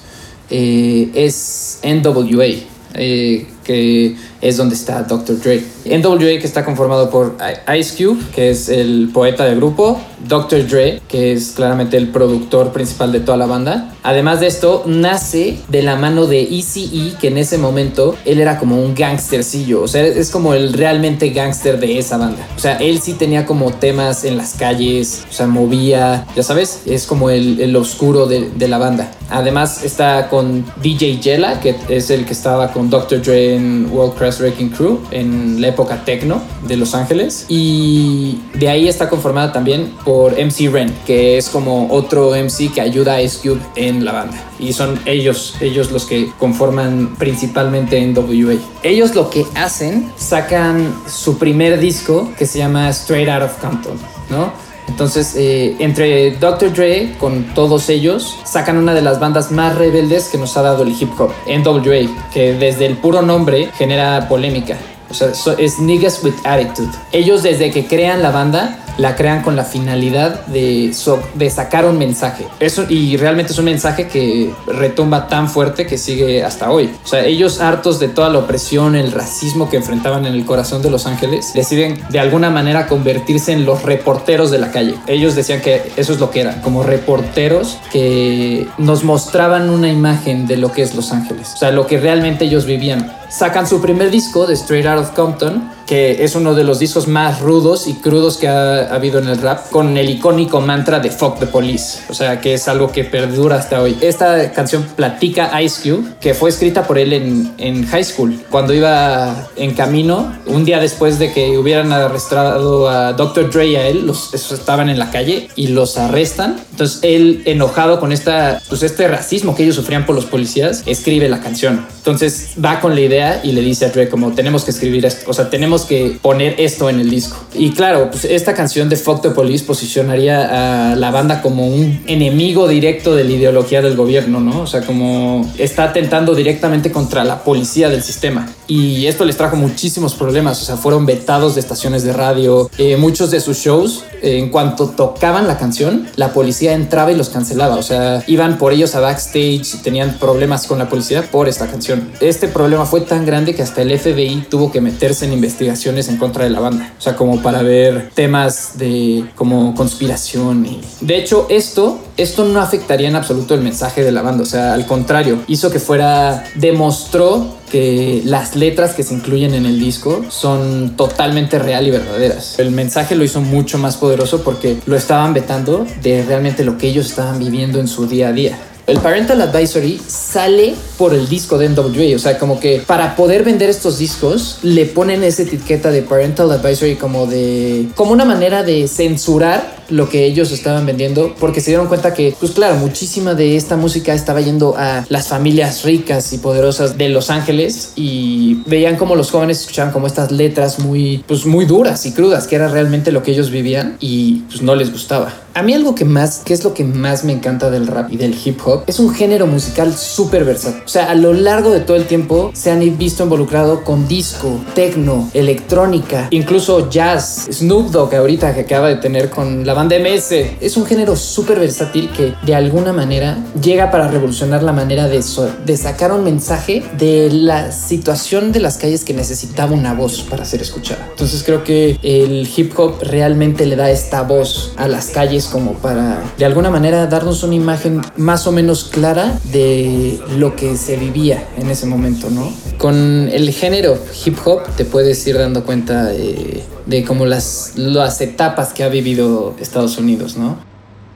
eh, 0.51 1.11
es 1.15 1.81
NWA, 1.83 2.47
eh, 2.95 3.47
que 3.69 4.17
es 4.41 4.57
donde 4.57 4.75
está 4.75 5.03
Dr. 5.03 5.39
Dre. 5.41 5.63
NWA 5.85 6.39
que 6.41 6.47
está 6.47 6.65
conformado 6.65 7.11
por 7.11 7.37
Ice 7.79 8.03
Cube, 8.03 8.19
que 8.35 8.49
es 8.49 8.71
el 8.71 9.11
poeta 9.13 9.45
del 9.45 9.57
grupo, 9.57 10.01
Dr. 10.27 10.67
Dre, 10.67 11.03
que 11.07 11.33
es 11.33 11.51
claramente 11.51 11.99
el 11.99 12.09
productor 12.09 12.73
principal 12.73 13.13
de 13.13 13.21
toda 13.21 13.37
la 13.37 13.45
banda. 13.45 13.95
Además 14.03 14.41
de 14.41 14.47
esto, 14.47 14.85
nace 14.87 15.59
de 15.69 15.83
la 15.83 15.97
mano 15.97 16.27
de 16.27 16.43
ECE, 16.45 17.13
que 17.21 17.29
en 17.29 17.37
ese 17.37 17.59
momento 17.59 18.17
él 18.25 18.41
era 18.41 18.59
como 18.59 18.83
un 18.83 18.95
gangstercillo, 18.95 19.83
o 19.83 19.89
sea, 19.89 20.03
es 20.07 20.31
como 20.31 20.55
el 20.55 20.73
realmente 20.73 21.29
gangster 21.29 21.79
de 21.79 21.99
esa 21.99 22.17
banda. 22.17 22.49
O 22.57 22.59
sea, 22.59 22.77
él 22.77 23.01
sí 23.03 23.13
tenía 23.15 23.45
como 23.45 23.71
temas 23.73 24.25
en 24.25 24.39
las 24.39 24.55
calles, 24.55 25.25
o 25.29 25.33
sea, 25.33 25.47
movía, 25.47 26.27
ya 26.35 26.43
sabes, 26.43 26.81
es 26.87 27.07
como 27.07 27.29
el, 27.29 27.77
oscuro 27.77 28.27
de, 28.27 28.49
de, 28.49 28.67
la 28.67 28.79
banda. 28.79 29.11
Además 29.31 29.85
está 29.85 30.29
con 30.31 30.65
DJ 30.83 31.21
Jella, 31.23 31.61
que 31.61 31.77
es 31.89 32.11
el 32.11 32.25
que 32.25 32.33
estaba 32.33 32.73
con 32.73 32.89
Dr. 32.89 33.21
Dre 33.23 33.58
World 33.91 34.17
Class 34.17 34.41
Wrecking 34.41 34.71
Crew 34.71 35.01
en 35.11 35.61
la 35.61 35.69
época 35.69 36.05
techno 36.05 36.43
de 36.67 36.77
Los 36.77 36.95
Ángeles. 36.95 37.47
Y 37.49 38.41
de 38.55 38.69
ahí 38.69 38.89
está 38.89 39.09
conformada 39.09 39.53
también 39.53 39.95
por 40.05 40.33
MC 40.33 40.71
Ren, 40.71 40.95
que 41.07 41.39
es 41.39 41.49
como 41.49 41.93
otro 41.93 42.33
MC 42.35 42.73
que 42.73 42.81
ayuda 42.81 43.15
a 43.15 43.23
Ice 43.23 43.39
en 43.77 44.05
la 44.05 44.13
banda. 44.13 44.37
Y 44.59 44.73
son 44.73 44.99
ellos, 45.05 45.55
ellos 45.61 45.91
los 45.91 46.05
que 46.05 46.31
conforman 46.39 47.15
principalmente 47.19 47.99
en 47.99 48.17
WA. 48.17 48.57
Ellos 48.83 49.15
lo 49.15 49.31
que 49.31 49.45
hacen, 49.55 50.11
sacan 50.17 50.95
su 51.07 51.39
primer 51.39 51.79
disco 51.79 52.33
que 52.37 52.47
se 52.47 52.59
llama 52.59 52.89
Straight 52.91 53.29
Out 53.29 53.43
of 53.43 53.59
Compton, 53.59 53.99
¿no? 54.31 54.68
Entonces, 54.89 55.35
eh, 55.37 55.77
entre 55.79 56.33
Dr. 56.33 56.73
Dre, 56.73 57.15
con 57.19 57.45
todos 57.55 57.89
ellos, 57.89 58.39
sacan 58.45 58.77
una 58.77 58.95
de 58.95 59.03
las 59.03 59.21
bandas 59.21 59.51
más 59.53 59.77
rebeldes 59.77 60.29
que 60.29 60.39
nos 60.39 60.57
ha 60.57 60.63
dado 60.63 60.83
el 60.83 60.91
hip 60.91 61.11
hop, 61.19 61.31
NWA, 61.47 62.31
que 62.33 62.55
desde 62.55 62.87
el 62.87 62.97
puro 62.97 63.23
nombre 63.23 63.71
genera 63.77 64.29
polémica. 64.29 64.77
O 65.11 65.15
sea, 65.15 65.29
es 65.59 65.79
Niggas 65.79 66.23
with 66.23 66.35
Attitude. 66.45 66.91
Ellos 67.13 67.43
desde 67.43 67.71
que 67.71 67.87
crean 67.87 68.23
la 68.23 68.31
banda 68.31 68.79
la 68.99 69.17
crean 69.17 69.43
con 69.43 69.57
la 69.57 69.65
finalidad 69.65 70.47
de, 70.47 70.95
de 71.35 71.51
sacar 71.51 71.87
un 71.87 71.99
mensaje. 71.99 72.47
Eso, 72.61 72.85
y 72.89 73.17
realmente 73.17 73.53
es 73.53 73.59
un 73.59 73.65
mensaje 73.65 74.09
que 74.09 74.53
retumba 74.67 75.29
tan 75.29 75.49
fuerte 75.49 75.87
que 75.87 75.97
sigue 75.97 76.45
hasta 76.45 76.71
hoy. 76.71 76.91
O 77.05 77.07
sea, 77.07 77.25
ellos 77.25 77.61
hartos 77.61 77.99
de 77.99 78.09
toda 78.09 78.29
la 78.29 78.39
opresión, 78.39 78.97
el 78.97 79.13
racismo 79.13 79.71
que 79.71 79.77
enfrentaban 79.77 80.27
en 80.27 80.35
el 80.35 80.45
corazón 80.45 80.83
de 80.83 80.91
Los 80.91 81.07
Ángeles, 81.07 81.53
deciden 81.55 82.01
de 82.11 82.19
alguna 82.19 82.51
manera 82.51 82.87
convertirse 82.87 83.53
en 83.53 83.65
los 83.65 83.83
reporteros 83.83 84.51
de 84.51 84.59
la 84.59 84.71
calle. 84.71 84.95
Ellos 85.07 85.35
decían 85.35 85.61
que 85.61 85.93
eso 85.97 86.13
es 86.13 86.21
lo 86.21 86.31
que 86.31 86.41
eran, 86.41 86.61
como 86.61 86.83
reporteros 86.83 87.79
que 87.93 88.67
nos 88.79 89.05
mostraban 89.05 89.71
una 89.71 89.91
imagen 89.91 90.47
de 90.47 90.57
lo 90.57 90.73
que 90.73 90.83
es 90.83 90.95
Los 90.95 91.13
Ángeles. 91.13 91.53
O 91.55 91.57
sea, 91.57 91.71
lo 91.71 91.87
que 91.87 91.99
realmente 91.99 92.45
ellos 92.45 92.67
vivían. 92.67 93.13
Sacan 93.31 93.67
su 93.67 93.81
primer 93.81 94.11
disco 94.11 94.47
de 94.47 94.55
Straight 94.55 94.87
Out 94.87 95.01
of 95.01 95.11
Compton 95.11 95.79
que 95.89 96.23
es 96.23 96.35
uno 96.35 96.55
de 96.55 96.65
los 96.65 96.79
discos 96.79 97.09
más 97.09 97.41
rudos 97.41 97.87
y 97.89 97.95
crudos 97.95 98.37
que 98.37 98.47
ha, 98.47 98.95
habido 98.95 99.19
en 99.19 99.29
el 99.29 99.39
rap, 99.41 99.71
con 99.71 99.97
el 99.97 100.11
icónico 100.11 100.61
mantra 100.61 101.01
de 101.01 101.11
Fuck 101.11 101.39
the 101.39 101.47
Police, 101.47 102.01
o 102.11 102.15
sea, 102.15 102.43
que 102.43 102.53
es 102.53 102.69
algo 102.69 102.93
que 102.93 103.05
perdura 103.05 103.57
hasta 103.57 103.81
hoy. 103.81 103.97
Esta 104.03 104.53
canción 104.53 104.83
platica 104.95 105.61
Ice 105.63 105.81
Cube, 105.83 106.11
que 106.21 106.35
fue 106.35 106.51
escrita 106.51 106.87
por 106.87 106.99
él 106.99 107.15
en, 107.15 107.55
en 107.57 107.87
high 107.87 108.05
school, 108.05 108.39
cuando 108.51 108.75
iba 108.75 109.49
en 109.57 109.73
camino, 109.73 110.37
un 110.45 110.67
día 110.67 110.79
después 110.79 111.19
de 111.19 111.33
que 111.33 111.57
hubieran 111.57 111.91
arrestado 111.91 112.91
a 112.91 113.15
Dr. 113.15 113.51
Dre 113.51 113.69
y 113.69 113.77
a 113.77 113.87
él, 113.87 114.07
los, 114.07 114.35
estaban 114.35 114.91
en 114.91 114.99
la 114.99 115.11
calle 115.11 115.49
y 115.57 115.69
los 115.69 115.97
arrestan. 115.97 116.61
Entonces 116.71 116.99
él, 117.01 117.43
enojado 117.47 117.99
con 117.99 118.13
esta, 118.13 118.61
pues 118.69 118.83
este 118.83 119.09
racismo 119.09 119.57
que 119.57 119.63
ellos 119.63 119.77
sufrían 119.77 120.05
por 120.05 120.15
los 120.15 120.27
policías, 120.27 120.83
escribe 120.85 121.31
la 121.31 121.41
canción. 121.41 121.87
Entonces 121.97 122.51
va 122.63 122.81
con 122.81 122.95
la 122.95 123.01
idea 123.01 123.18
y 123.43 123.53
le 123.53 123.61
dice 123.61 123.87
a 123.87 123.91
Dre 123.91 124.09
como 124.09 124.33
tenemos 124.33 124.65
que 124.65 124.71
escribir 124.71 125.05
esto, 125.05 125.31
o 125.31 125.35
sea, 125.35 125.51
tenemos 125.51 125.83
que 125.85 126.19
poner 126.21 126.55
esto 126.59 126.89
en 126.89 127.01
el 127.01 127.11
disco. 127.11 127.37
Y 127.55 127.73
claro, 127.73 128.11
pues 128.11 128.25
esta 128.25 128.55
canción 128.55 128.89
de 128.89 128.97
Fuck 128.97 129.23
the 129.23 129.31
Police 129.31 129.65
posicionaría 129.65 130.93
a 130.93 130.97
la 130.97 131.11
banda 131.11 131.43
como 131.43 131.67
un 131.67 132.03
enemigo 132.07 132.69
directo 132.69 133.15
de 133.15 133.25
la 133.25 133.33
ideología 133.33 133.83
del 133.83 133.97
gobierno, 133.97 134.41
¿no? 134.41 134.63
O 134.63 134.67
sea, 134.67 134.83
como 134.83 135.51
está 135.59 135.85
atentando 135.85 136.35
directamente 136.35 136.93
contra 136.93 137.25
la 137.25 137.43
policía 137.43 137.89
del 137.89 138.03
sistema. 138.03 138.49
Y 138.67 139.07
esto 139.07 139.25
les 139.25 139.37
trajo 139.37 139.57
muchísimos 139.57 140.15
problemas, 140.15 140.61
o 140.61 140.65
sea, 140.65 140.77
fueron 140.77 141.07
vetados 141.07 141.55
de 141.55 141.61
estaciones 141.61 142.03
de 142.03 142.13
radio, 142.13 142.71
eh, 142.79 142.97
muchos 142.97 143.31
de 143.31 143.41
sus 143.41 143.59
shows, 143.59 144.05
eh, 144.23 144.39
en 144.39 144.51
cuanto 144.51 144.89
tocaban 144.89 145.47
la 145.47 145.57
canción, 145.57 146.07
la 146.17 146.33
policía 146.35 146.75
entraba 146.75 147.11
y 147.11 147.17
los 147.17 147.31
cancelaba, 147.31 147.77
o 147.77 147.83
sea, 147.83 148.23
iban 148.27 148.59
por 148.59 148.73
ellos 148.73 148.95
a 148.95 149.01
backstage 149.01 149.79
tenían 149.83 150.19
problemas 150.19 150.67
con 150.67 150.79
la 150.79 150.89
policía 150.89 151.23
por 151.31 151.49
esta 151.49 151.67
canción. 151.67 152.11
Este 152.21 152.49
problema 152.49 152.87
fue 152.87 153.01
tan 153.09 153.27
grande 153.27 153.55
que 153.55 153.63
hasta 153.63 153.83
el 153.83 153.99
FBI 153.99 154.47
tuvo 154.49 154.71
que 154.71 154.81
meterse 154.81 155.25
en 155.25 155.33
investigación 155.33 155.99
en 155.99 156.17
contra 156.19 156.45
de 156.45 156.51
la 156.51 156.61
banda. 156.61 156.93
O 156.99 157.01
sea, 157.01 157.17
como 157.17 157.43
para 157.43 157.63
ver 157.63 158.11
temas 158.15 158.79
de 158.79 159.25
como 159.35 159.75
conspiración. 159.75 160.67
Y... 160.67 160.81
De 161.01 161.17
hecho, 161.17 161.47
esto, 161.49 161.99
esto 162.17 162.45
no 162.45 162.61
afectaría 162.61 163.09
en 163.09 163.17
absoluto 163.17 163.55
el 163.55 163.63
mensaje 163.63 164.05
de 164.05 164.13
la 164.13 164.23
banda. 164.23 164.43
O 164.43 164.47
sea, 164.47 164.75
al 164.75 164.87
contrario, 164.87 165.43
hizo 165.49 165.71
que 165.71 165.81
fuera, 165.81 166.45
demostró 166.55 167.59
que 167.71 168.23
las 168.25 168.57
letras 168.57 168.95
que 168.95 169.03
se 169.03 169.15
incluyen 169.15 169.55
en 169.55 169.67
el 169.67 169.79
disco 169.79 170.25
son 170.29 170.95
totalmente 170.97 171.59
real 171.59 171.87
y 171.87 171.91
verdaderas. 171.91 172.59
El 172.59 172.71
mensaje 172.71 173.15
lo 173.15 173.25
hizo 173.25 173.41
mucho 173.41 173.79
más 173.79 173.97
poderoso 173.97 174.43
porque 174.43 174.79
lo 174.87 174.97
estaban 174.97 175.35
vetando 175.35 175.87
de 176.03 176.25
realmente 176.25 176.65
lo 176.65 176.79
que 176.79 176.89
ellos 176.89 177.07
estaban 177.07 177.39
viviendo 177.39 177.81
en 177.81 177.89
su 177.89 178.07
día 178.07 178.29
a 178.29 178.33
día. 178.33 178.59
El 178.89 179.01
Parental 179.01 179.43
Advisory 179.43 180.01
sale 180.07 180.75
por 180.97 181.13
el 181.13 181.29
disco 181.29 181.59
de 181.59 181.69
NWA, 181.69 182.17
o 182.17 182.19
sea, 182.19 182.39
como 182.39 182.59
que 182.59 182.83
para 182.87 183.17
poder 183.17 183.45
vender 183.45 183.69
estos 183.69 183.99
discos 183.99 184.61
le 184.63 184.87
ponen 184.87 185.23
esa 185.23 185.43
etiqueta 185.43 185.91
de 185.91 186.01
Parental 186.01 186.51
Advisory 186.51 186.97
como 186.97 187.27
de 187.27 187.89
como 187.95 188.13
una 188.13 188.25
manera 188.25 188.63
de 188.63 188.89
censurar 188.89 189.77
lo 189.89 190.09
que 190.09 190.25
ellos 190.25 190.53
estaban 190.53 190.87
vendiendo 190.87 191.35
porque 191.39 191.61
se 191.61 191.71
dieron 191.71 191.87
cuenta 191.87 192.15
que, 192.15 192.35
pues 192.39 192.53
claro, 192.53 192.77
muchísima 192.77 193.35
de 193.35 193.57
esta 193.57 193.77
música 193.77 194.15
estaba 194.15 194.41
yendo 194.41 194.75
a 194.77 195.05
las 195.09 195.29
familias 195.29 195.85
ricas 195.85 196.33
y 196.33 196.39
poderosas 196.39 196.99
de 196.99 197.09
Los 197.09 197.31
Ángeles 197.31 197.93
y 197.97 198.63
veían 198.67 198.97
como 198.97 199.17
los 199.17 199.31
jóvenes 199.31 199.61
escuchaban 199.61 199.93
como 199.93 200.07
estas 200.07 200.31
letras 200.31 200.79
muy, 200.79 201.25
pues 201.27 201.47
muy 201.47 201.65
duras 201.65 202.07
y 202.07 202.13
crudas, 202.13 202.47
que 202.47 202.57
era 202.57 202.69
realmente 202.69 203.13
lo 203.13 203.23
que 203.23 203.33
ellos 203.33 203.51
vivían 203.51 203.97
y 204.01 204.41
pues 204.49 204.63
no 204.63 204.75
les 204.75 204.93
gustaba. 204.93 205.33
A 205.55 205.63
mí 205.63 205.75
algo 205.75 205.97
que 205.97 206.05
más, 206.05 206.43
que 206.45 206.55
es 206.55 206.63
lo 206.63 206.73
que 206.73 206.85
más 206.85 207.25
me 207.25 207.33
encanta 207.33 207.69
del 207.69 207.89
rap 207.89 208.13
y 208.13 208.17
del 208.17 208.37
hip 208.45 208.61
hop, 208.65 208.85
es 208.87 209.01
un 209.01 209.13
género 209.13 209.49
musical 209.49 209.93
súper 209.97 210.45
versátil. 210.45 210.83
O 210.85 210.89
sea, 210.89 211.11
a 211.11 211.17
lo 211.17 211.33
largo 211.33 211.71
de 211.71 211.81
todo 211.81 211.97
el 211.97 212.05
tiempo 212.05 212.53
se 212.55 212.71
han 212.71 212.79
visto 212.97 213.25
involucrado 213.25 213.83
con 213.83 214.07
disco, 214.07 214.61
techno, 214.77 215.29
electrónica, 215.35 216.29
incluso 216.31 216.89
jazz. 216.89 217.49
Snoop 217.51 217.91
Dogg 217.91 218.15
ahorita 218.15 218.55
que 218.55 218.61
acaba 218.61 218.87
de 218.87 218.97
tener 218.97 219.31
con 219.31 219.67
la 219.67 219.75
banda 219.79 219.97
MS. 219.97 220.33
Es 220.61 220.77
un 220.77 220.87
género 220.87 221.15
súper 221.15 221.61
versátil 221.61 222.11
que 222.11 222.35
de 222.45 222.53
alguna 222.57 222.93
manera 222.93 223.39
llega 223.63 223.93
para 223.93 224.09
revolucionar 224.09 224.61
la 224.65 224.73
manera 224.73 225.07
de, 225.07 225.23
de 225.65 225.77
sacar 225.77 226.11
un 226.11 226.25
mensaje 226.25 226.83
de 226.99 227.31
la 227.31 227.71
situación 227.71 228.51
de 228.51 228.59
las 228.59 228.77
calles 228.77 229.05
que 229.05 229.15
necesitaba 229.15 229.71
una 229.71 229.95
voz 229.95 230.23
para 230.23 230.45
ser 230.45 230.63
escuchada. 230.63 231.07
Entonces 231.11 231.45
creo 231.45 231.63
que 231.63 231.97
el 232.03 232.49
hip 232.57 232.77
hop 232.77 232.97
realmente 233.03 233.67
le 233.67 233.77
da 233.77 233.89
esta 233.89 234.23
voz 234.23 234.73
a 234.77 234.89
las 234.89 235.11
calles 235.11 235.47
como 235.47 235.75
para 235.75 236.25
de 236.37 236.45
alguna 236.45 236.71
manera 236.71 237.07
darnos 237.07 237.45
una 237.45 237.55
imagen 237.55 238.01
más 238.17 238.49
o 238.49 238.53
menos 238.53 238.83
clara 238.83 239.39
de 239.53 240.19
lo 240.39 240.57
que 240.57 240.77
se 240.77 240.97
vivía 240.97 241.47
en 241.57 241.71
ese 241.71 241.87
momento, 241.87 242.31
¿no? 242.31 242.53
Con 242.79 243.29
el 243.33 243.49
género 243.53 243.97
hip 244.25 244.39
hop 244.45 244.63
te 244.77 244.85
puedes 244.85 245.25
ir 245.29 245.39
dando 245.39 245.63
cuenta 245.63 246.07
de, 246.07 246.65
de 246.89 247.05
como 247.05 247.27
las, 247.27 247.75
las 247.77 248.21
etapas 248.21 248.73
que 248.73 248.83
ha 248.83 248.89
vivido 248.89 249.55
Estados 249.61 249.99
Unidos, 249.99 250.37
¿no? 250.37 250.57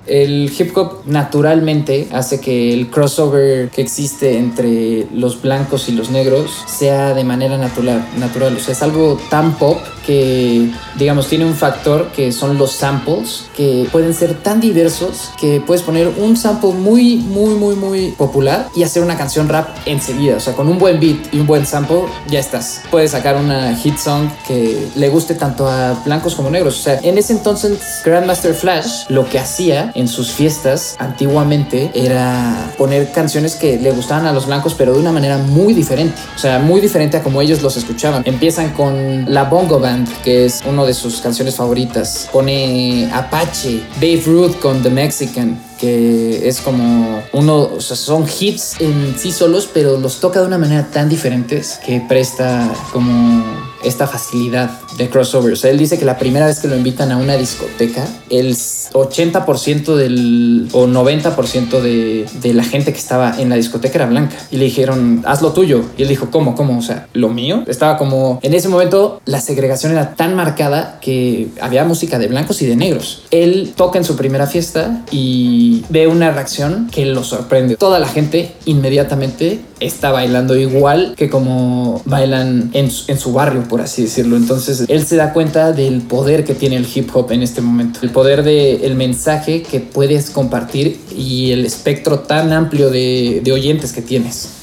El 0.06 0.52
hip 0.58 0.76
hop 0.76 1.02
naturalmente 1.06 2.08
hace 2.12 2.40
que 2.40 2.74
el 2.74 2.90
crossover 2.90 3.70
que 3.70 3.82
existe 3.82 4.36
entre 4.36 5.06
los 5.14 5.40
blancos 5.40 5.88
y 5.88 5.92
los 5.92 6.10
negros 6.10 6.50
sea 6.66 7.14
de 7.14 7.22
manera 7.22 7.56
natural, 7.56 8.04
natural. 8.18 8.56
O 8.56 8.58
sea, 8.58 8.72
es 8.72 8.82
algo 8.82 9.18
tan 9.30 9.54
pop 9.54 9.78
que, 10.06 10.70
digamos, 10.96 11.28
tiene 11.28 11.44
un 11.44 11.54
factor 11.54 12.10
que 12.12 12.32
son 12.32 12.58
los 12.58 12.72
samples, 12.72 13.46
que 13.56 13.88
pueden 13.90 14.14
ser 14.14 14.34
tan 14.34 14.60
diversos 14.60 15.30
que 15.40 15.60
puedes 15.60 15.82
poner 15.82 16.08
un 16.08 16.36
sample 16.36 16.72
muy, 16.72 17.16
muy, 17.16 17.54
muy, 17.54 17.74
muy 17.74 18.10
popular 18.12 18.68
y 18.74 18.82
hacer 18.82 19.02
una 19.02 19.16
canción 19.16 19.48
rap 19.48 19.68
enseguida. 19.86 20.36
O 20.36 20.40
sea, 20.40 20.54
con 20.54 20.68
un 20.68 20.78
buen 20.78 21.00
beat 21.00 21.32
y 21.32 21.40
un 21.40 21.46
buen 21.46 21.66
sample, 21.66 22.02
ya 22.28 22.40
estás. 22.40 22.82
Puedes 22.90 23.12
sacar 23.12 23.36
una 23.36 23.74
hit 23.76 23.96
song 23.96 24.28
que 24.46 24.88
le 24.94 25.08
guste 25.08 25.34
tanto 25.34 25.68
a 25.68 26.02
blancos 26.04 26.34
como 26.34 26.50
negros. 26.50 26.78
O 26.78 26.82
sea, 26.82 26.98
en 27.02 27.18
ese 27.18 27.32
entonces, 27.32 28.02
Grandmaster 28.04 28.54
Flash 28.54 29.06
lo 29.08 29.28
que 29.28 29.38
hacía 29.38 29.92
en 29.94 30.08
sus 30.08 30.30
fiestas 30.30 30.96
antiguamente 30.98 31.90
era 31.94 32.72
poner 32.78 33.12
canciones 33.12 33.54
que 33.54 33.78
le 33.78 33.90
gustaban 33.92 34.26
a 34.26 34.32
los 34.32 34.46
blancos, 34.46 34.74
pero 34.74 34.94
de 34.94 35.00
una 35.00 35.12
manera 35.12 35.38
muy 35.38 35.74
diferente. 35.74 36.16
O 36.34 36.38
sea, 36.38 36.58
muy 36.58 36.80
diferente 36.80 37.16
a 37.16 37.22
como 37.22 37.40
ellos 37.40 37.62
los 37.62 37.76
escuchaban. 37.76 38.22
Empiezan 38.24 38.70
con 38.70 39.32
la 39.32 39.44
Bongo 39.44 39.78
Band, 39.78 39.91
que 40.24 40.44
es 40.44 40.62
una 40.66 40.84
de 40.84 40.94
sus 40.94 41.20
canciones 41.20 41.56
favoritas. 41.56 42.28
Pone 42.32 43.10
Apache, 43.12 43.82
Babe 43.96 44.22
Ruth 44.24 44.58
con 44.60 44.82
The 44.82 44.90
Mexican 44.90 45.58
que 45.82 46.46
es 46.48 46.60
como 46.60 47.24
uno, 47.32 47.62
o 47.62 47.80
sea, 47.80 47.96
son 47.96 48.24
hits 48.24 48.80
en 48.80 49.18
sí 49.18 49.32
solos, 49.32 49.68
pero 49.74 49.98
los 49.98 50.20
toca 50.20 50.40
de 50.40 50.46
una 50.46 50.56
manera 50.56 50.86
tan 50.92 51.08
diferente 51.08 51.60
que 51.84 52.00
presta 52.08 52.72
como 52.92 53.42
esta 53.84 54.06
facilidad 54.06 54.70
de 54.96 55.08
crossover. 55.08 55.52
O 55.52 55.56
sea, 55.56 55.70
él 55.70 55.78
dice 55.78 55.98
que 55.98 56.04
la 56.04 56.18
primera 56.18 56.46
vez 56.46 56.60
que 56.60 56.68
lo 56.68 56.76
invitan 56.76 57.12
a 57.12 57.16
una 57.16 57.36
discoteca, 57.36 58.06
el 58.30 58.54
80% 58.54 59.94
del 59.94 60.68
o 60.72 60.86
90% 60.86 61.80
de, 61.80 62.26
de 62.40 62.54
la 62.54 62.64
gente 62.64 62.92
que 62.92 62.98
estaba 62.98 63.40
en 63.40 63.48
la 63.48 63.56
discoteca 63.56 63.96
era 63.96 64.06
blanca. 64.06 64.36
Y 64.50 64.56
le 64.56 64.66
dijeron, 64.66 65.22
haz 65.26 65.42
lo 65.42 65.52
tuyo. 65.52 65.84
Y 65.96 66.02
él 66.02 66.08
dijo, 66.08 66.30
¿cómo? 66.30 66.54
¿Cómo? 66.54 66.78
O 66.78 66.82
sea, 66.82 67.08
lo 67.12 67.28
mío. 67.28 67.64
Estaba 67.66 67.96
como, 67.96 68.38
en 68.42 68.54
ese 68.54 68.68
momento 68.68 69.20
la 69.24 69.40
segregación 69.40 69.92
era 69.92 70.14
tan 70.14 70.34
marcada 70.34 70.98
que 71.00 71.48
había 71.60 71.84
música 71.84 72.18
de 72.18 72.28
blancos 72.28 72.62
y 72.62 72.66
de 72.66 72.76
negros. 72.76 73.22
Él 73.30 73.72
toca 73.76 73.98
en 73.98 74.04
su 74.04 74.16
primera 74.16 74.46
fiesta 74.46 75.04
y 75.10 75.84
ve 75.88 76.06
una 76.06 76.30
reacción 76.30 76.88
que 76.90 77.06
lo 77.06 77.24
sorprende. 77.24 77.76
Toda 77.76 77.98
la 77.98 78.08
gente 78.08 78.52
inmediatamente 78.64 79.60
está 79.82 80.10
bailando 80.10 80.56
igual 80.56 81.14
que 81.16 81.28
como 81.28 82.02
bailan 82.04 82.70
en, 82.72 82.90
su 82.90 83.32
barrio, 83.32 83.64
por 83.68 83.80
así 83.80 84.02
decirlo. 84.02 84.36
Entonces 84.36 84.84
él 84.88 85.04
se 85.04 85.16
da 85.16 85.32
cuenta 85.32 85.72
del 85.72 86.02
poder 86.02 86.44
que 86.44 86.54
tiene 86.54 86.76
el 86.76 86.86
hip 86.92 87.10
hop 87.14 87.32
en 87.32 87.42
este 87.42 87.60
momento. 87.60 88.00
El 88.02 88.10
poder 88.10 88.42
del 88.42 88.82
el 88.82 88.94
mensaje 88.94 89.62
que 89.62 89.80
puedes 89.80 90.30
compartir 90.30 91.00
y 91.16 91.52
el 91.52 91.64
espectro 91.64 92.20
tan 92.20 92.52
amplio 92.52 92.90
de, 92.90 93.40
de 93.42 93.52
oyentes 93.52 93.92
que 93.92 94.02
tienes. 94.02 94.61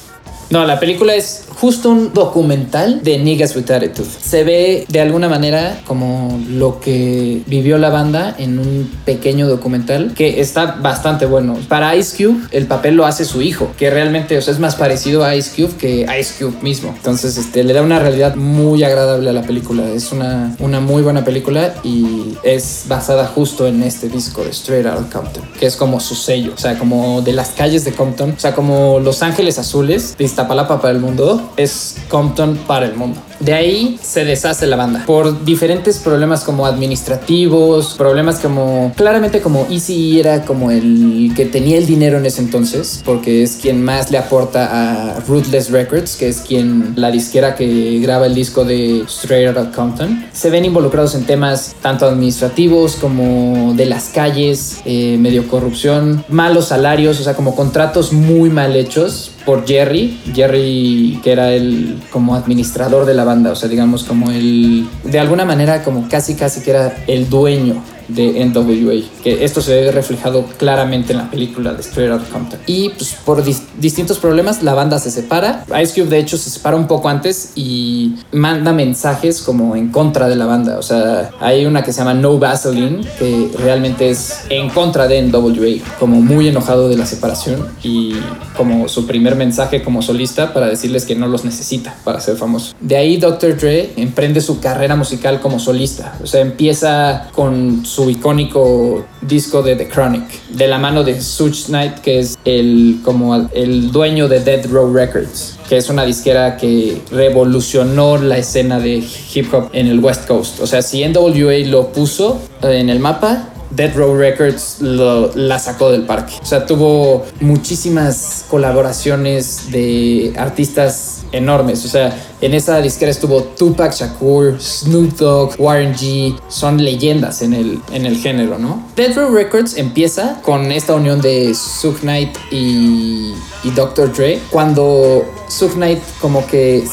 No, 0.50 0.65
la 0.65 0.79
película 0.79 1.13
es 1.13 1.44
justo 1.60 1.89
un 1.89 2.13
documental 2.13 3.03
de 3.03 3.20
Niggas 3.20 3.56
with 3.56 3.70
Attitude. 3.70 4.08
Se 4.20 4.44
ve 4.44 4.86
de 4.88 5.00
alguna 5.00 5.29
manera 5.29 5.82
como 5.86 6.41
lo 6.50 6.79
que 6.79 7.44
vivió 7.46 7.77
la 7.77 7.89
banda 7.89 8.34
en 8.38 8.58
un 8.58 8.89
pequeño 9.06 9.48
documental 9.48 10.13
que 10.15 10.41
está 10.41 10.77
bastante 10.82 11.25
bueno. 11.25 11.58
Para 11.68 11.96
Ice 11.96 12.18
Cube, 12.18 12.48
el 12.51 12.65
papel 12.65 12.96
lo 12.96 13.06
hace 13.06 13.25
su 13.25 13.41
hijo, 13.41 13.72
que 13.77 13.89
realmente 13.91 14.38
es 14.38 14.60
más 14.60 14.75
parecido 14.75 15.24
a 15.24 15.36
Ice 15.36 15.51
Cube 15.56 15.77
que 15.77 16.08
Ice 16.20 16.34
Cube 16.44 16.58
mismo. 16.63 16.94
Entonces, 16.96 17.38
este, 17.38 17.63
le 17.63 17.74
da 17.74 17.84
una 17.84 18.00
realidad 18.00 18.36
muy 18.36 18.84
agradable 18.84 19.29
a 19.29 19.34
la 19.34 19.44
película. 19.44 19.88
Es 19.89 20.12
una, 20.12 20.56
una 20.60 20.79
muy 20.79 21.03
buena 21.03 21.24
película 21.24 21.75
y 21.84 22.36
es 22.44 22.86
basada 22.88 23.27
justo 23.27 23.68
en 23.68 23.84
este 23.84 24.10
disco 24.10 24.44
de 24.44 24.50
Straight 24.50 24.88
Outta 24.88 25.10
Compton, 25.12 25.44
que 25.60 25.68
es 25.68 25.75
como 25.75 26.00
su 26.00 26.15
sello, 26.15 26.53
o 26.56 26.58
sea, 26.58 26.79
como 26.79 27.22
de 27.22 27.34
las 27.34 27.50
calles 27.50 27.84
de 27.84 27.91
Compton, 27.91 28.34
o 28.36 28.39
sea, 28.39 28.56
como 28.56 29.00
Los 29.00 29.22
Ángeles 29.22 29.60
Azules 29.60 30.15
Iztapalapa 30.39 30.79
para 30.79 30.93
el 30.93 31.01
mundo 31.01 31.51
es 31.58 31.98
Compton 32.08 32.55
para 32.65 32.86
el 32.86 32.96
mundo. 32.96 33.19
De 33.39 33.53
ahí 33.53 33.98
se 34.01 34.25
deshace 34.25 34.67
la 34.67 34.75
banda 34.75 35.03
por 35.05 35.46
diferentes 35.46 36.00
problemas 36.00 36.43
como 36.43 36.65
administrativos, 36.65 37.96
problemas 37.98 38.39
como 38.39 38.91
claramente 38.96 39.41
como 39.41 39.65
Easy 39.69 40.19
era 40.19 40.43
como 40.43 40.72
el 40.72 41.31
que 41.36 41.46
tenía 41.46 41.77
el 41.77 41.86
dinero 41.86 42.17
en 42.17 42.25
ese 42.25 42.41
entonces, 42.41 43.01
porque 43.05 43.43
es 43.43 43.55
quien 43.55 43.84
más 43.84 44.12
le 44.12 44.17
aporta 44.17 44.69
a 44.72 45.19
Ruthless 45.22 45.72
Records, 45.72 46.15
que 46.15 46.27
es 46.29 46.41
quien 46.41 46.93
la 46.96 47.12
disquera 47.12 47.55
que 47.55 48.00
graba 48.00 48.25
el 48.25 48.36
disco 48.36 48.65
de 48.65 49.03
Straight 49.08 49.48
Outta 49.48 49.72
Compton. 49.72 50.25
Se 50.34 50.50
ven 50.50 50.65
involucrados 50.65 51.15
en 51.15 51.25
temas 51.25 51.75
tanto 51.81 52.05
administrativos 52.05 52.96
como 52.96 53.74
de 53.75 53.86
las 53.86 54.10
calles, 54.10 54.79
eh, 54.86 55.17
medio 55.19 55.48
corrupción, 55.48 56.24
malos 56.29 56.67
salarios, 56.67 57.19
o 57.19 57.24
sea, 57.24 57.36
como 57.36 57.55
contratos 57.55 58.12
muy 58.13 58.50
mal 58.50 58.75
hechos 58.75 59.31
por 59.46 59.65
Jerry, 59.65 60.19
Jerry 60.34 61.19
que 61.24 61.31
era 61.31 61.51
el 61.53 61.98
como 62.12 62.36
administrador 62.36 63.05
de 63.05 63.13
la 63.13 63.24
banda, 63.30 63.52
o 63.52 63.56
sea, 63.56 63.70
digamos 63.70 64.04
como 64.04 64.32
el, 64.32 64.88
de 65.04 65.20
alguna 65.20 65.46
manera 65.46 65.84
como 65.84 66.10
casi 66.10 66.34
casi 66.34 66.62
que 66.62 66.72
era 66.72 67.04
el 67.06 67.30
dueño 67.30 67.84
de 68.10 68.46
NWA, 68.46 69.24
que 69.24 69.44
esto 69.44 69.62
se 69.62 69.82
ve 69.82 69.92
reflejado 69.92 70.46
claramente 70.58 71.13
en 71.13 71.20
la 71.20 71.30
película 71.30 71.74
de 71.74 71.82
Straight 71.82 72.12
Outta 72.12 72.30
Compton. 72.32 72.60
Y 72.66 72.89
pues 72.89 73.16
por 73.25 73.44
distintos 73.44 74.20
problemas 74.20 74.63
la 74.63 74.74
banda 74.74 75.00
se 75.00 75.12
separa. 75.12 75.66
Ice 75.82 75.94
Cube 75.94 76.10
de 76.10 76.20
hecho 76.20 76.38
se 76.38 76.50
separa 76.50 76.75
un 76.75 76.88
poco 76.88 77.10
antes 77.10 77.51
y 77.56 78.16
manda 78.32 78.74
mensajes 78.74 79.42
como 79.42 79.75
en 79.75 79.89
contra 79.89 80.28
de 80.28 80.36
la 80.36 80.46
banda. 80.46 80.78
O 80.78 80.84
sea, 80.84 81.32
hay 81.39 81.66
una 81.66 81.84
que 81.84 81.94
se 81.94 82.00
llama 82.00 82.13
No 82.13 82.38
Vaseline 82.39 83.01
que 83.18 83.51
realmente 83.60 84.10
es 84.10 84.42
en 84.50 84.70
contra 84.70 85.08
de 85.08 85.22
NWA, 85.22 85.84
como 86.00 86.22
muy 86.22 86.48
enojado 86.48 86.89
de 86.89 86.98
la 86.98 87.06
separación 87.06 87.68
y 87.84 88.13
como 88.56 88.88
su 88.89 89.06
primer 89.06 89.36
mensaje 89.36 89.84
como 89.84 90.01
solista 90.01 90.54
para 90.54 90.68
decirles 90.68 91.06
que 91.06 91.16
no 91.16 91.28
los 91.28 91.46
necesita 91.46 91.96
para 92.04 92.20
ser 92.20 92.36
famoso. 92.36 92.74
De 92.80 92.98
ahí 92.98 93.18
Dr. 93.18 93.58
Dre 93.58 93.94
emprende 93.96 94.42
su 94.42 94.60
carrera 94.60 94.96
musical 94.96 95.39
como 95.39 95.60
solista. 95.60 96.18
O 96.24 96.28
sea, 96.28 96.42
empieza 96.42 97.30
con 97.34 97.86
su 97.86 97.99
su 98.00 98.10
icónico 98.10 99.06
disco 99.20 99.62
de 99.62 99.75
The 99.75 99.89
Chronic, 99.89 100.24
de 100.51 100.70
la 100.70 100.79
mano 100.79 101.03
de 101.03 101.20
Suge 101.20 101.65
Knight, 101.65 101.96
que 101.96 102.20
es 102.20 102.38
el, 102.46 103.01
como 103.03 103.50
el 103.51 103.91
dueño 103.91 104.29
de 104.29 104.39
Dead 104.39 104.65
Row 104.72 104.94
Records 104.94 105.60
que 105.70 105.77
es 105.77 105.88
una 105.88 106.03
disquera 106.03 106.58
que 106.58 107.00
revolucionó 107.12 108.18
la 108.18 108.39
escena 108.39 108.79
de 108.79 109.03
hip 109.36 109.53
hop 109.53 109.70
en 109.72 109.86
el 109.86 110.00
West 110.00 110.27
Coast. 110.27 110.60
O 110.62 110.65
sea, 110.65 110.82
si 110.82 111.08
NWA 111.08 111.60
lo 111.68 111.91
puso 111.91 112.39
en 112.63 112.89
el 112.89 112.98
mapa, 112.98 113.49
Dead 113.72 113.96
Row 113.96 114.16
Records 114.16 114.78
la 114.82 115.60
sacó 115.60 115.92
del 115.92 116.04
parque. 116.04 116.34
O 116.42 116.46
sea, 116.46 116.66
tuvo 116.66 117.26
muchísimas 117.40 118.46
colaboraciones 118.50 119.72
de 119.72 120.34
artistas 120.38 121.24
enormes. 121.32 121.86
O 121.86 121.88
sea, 121.88 122.18
en 122.42 122.54
esa 122.54 122.82
disquera 122.82 123.12
estuvo 123.12 123.44
Tupac 123.44 123.94
Shakur, 123.94 124.60
Snoop 124.60 125.18
Dogg, 125.18 125.60
Warren 125.60 125.94
G. 125.94 126.40
Son 126.48 126.84
leyendas 126.84 127.42
en 127.42 127.54
el, 127.54 127.80
en 127.92 128.06
el 128.06 128.18
género, 128.18 128.58
¿no? 128.58 128.88
Dead 128.96 129.16
Row 129.16 129.34
Records 129.34 129.78
empieza 129.78 130.42
con 130.42 130.72
esta 130.72 130.96
unión 130.96 131.22
de 131.22 131.54
Suge 131.54 132.02
Knight 132.02 132.38
y, 132.52 133.34
y 133.64 133.72
Dr. 133.76 134.14
Dre. 134.14 134.40
Cuando 134.50 135.26
Suge 135.48 135.76
Knight 135.76 136.00
como 136.20 136.46
que 136.48 136.84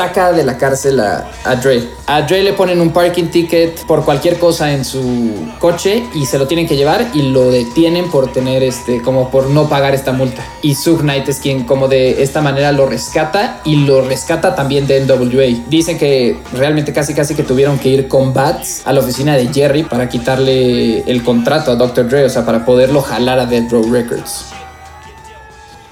saca 0.00 0.32
de 0.32 0.44
la 0.44 0.56
cárcel 0.56 0.98
a, 0.98 1.30
Dre. 1.62 1.90
A 2.06 2.22
Dre 2.22 2.42
le 2.42 2.54
ponen 2.54 2.80
un 2.80 2.90
parking 2.90 3.26
ticket 3.26 3.84
por 3.84 4.02
cualquier 4.02 4.38
cosa 4.38 4.72
en 4.72 4.82
su 4.82 5.02
coche 5.58 6.04
y 6.14 6.24
se 6.24 6.38
lo 6.38 6.46
tienen 6.46 6.66
que 6.66 6.74
llevar 6.74 7.10
y 7.12 7.20
lo 7.20 7.50
detienen 7.50 8.10
por 8.10 8.32
tener 8.32 8.62
este, 8.62 9.02
como 9.02 9.30
por 9.30 9.50
no 9.50 9.68
pagar 9.68 9.92
esta 9.94 10.12
multa. 10.12 10.42
Y 10.62 10.74
Suge 10.74 11.02
Knight 11.02 11.28
es 11.28 11.38
quien 11.38 11.64
como 11.64 11.86
de 11.86 12.22
esta 12.22 12.40
manera 12.40 12.72
lo 12.72 12.86
rescata 12.86 13.60
y 13.62 13.84
lo 13.84 14.00
rescata 14.00 14.54
también 14.54 14.86
de 14.86 15.04
NWA. 15.04 15.68
Dicen 15.68 15.98
que 15.98 16.38
realmente 16.54 16.94
casi 16.94 17.12
casi 17.12 17.34
que 17.34 17.42
tuvieron 17.42 17.78
que 17.78 17.90
ir 17.90 18.08
con 18.08 18.32
Bats 18.32 18.80
a 18.86 18.94
la 18.94 19.00
oficina 19.00 19.36
de 19.36 19.52
Jerry 19.52 19.82
para 19.82 20.08
quitarle 20.08 21.00
el 21.00 21.22
contrato 21.22 21.72
a 21.72 21.74
Dr. 21.74 22.08
Dre, 22.08 22.24
o 22.24 22.30
sea, 22.30 22.46
para 22.46 22.64
poderlo 22.64 23.02
jalar 23.02 23.38
a 23.38 23.44
Dead 23.44 23.70
Row 23.70 23.84
Records. 23.92 24.46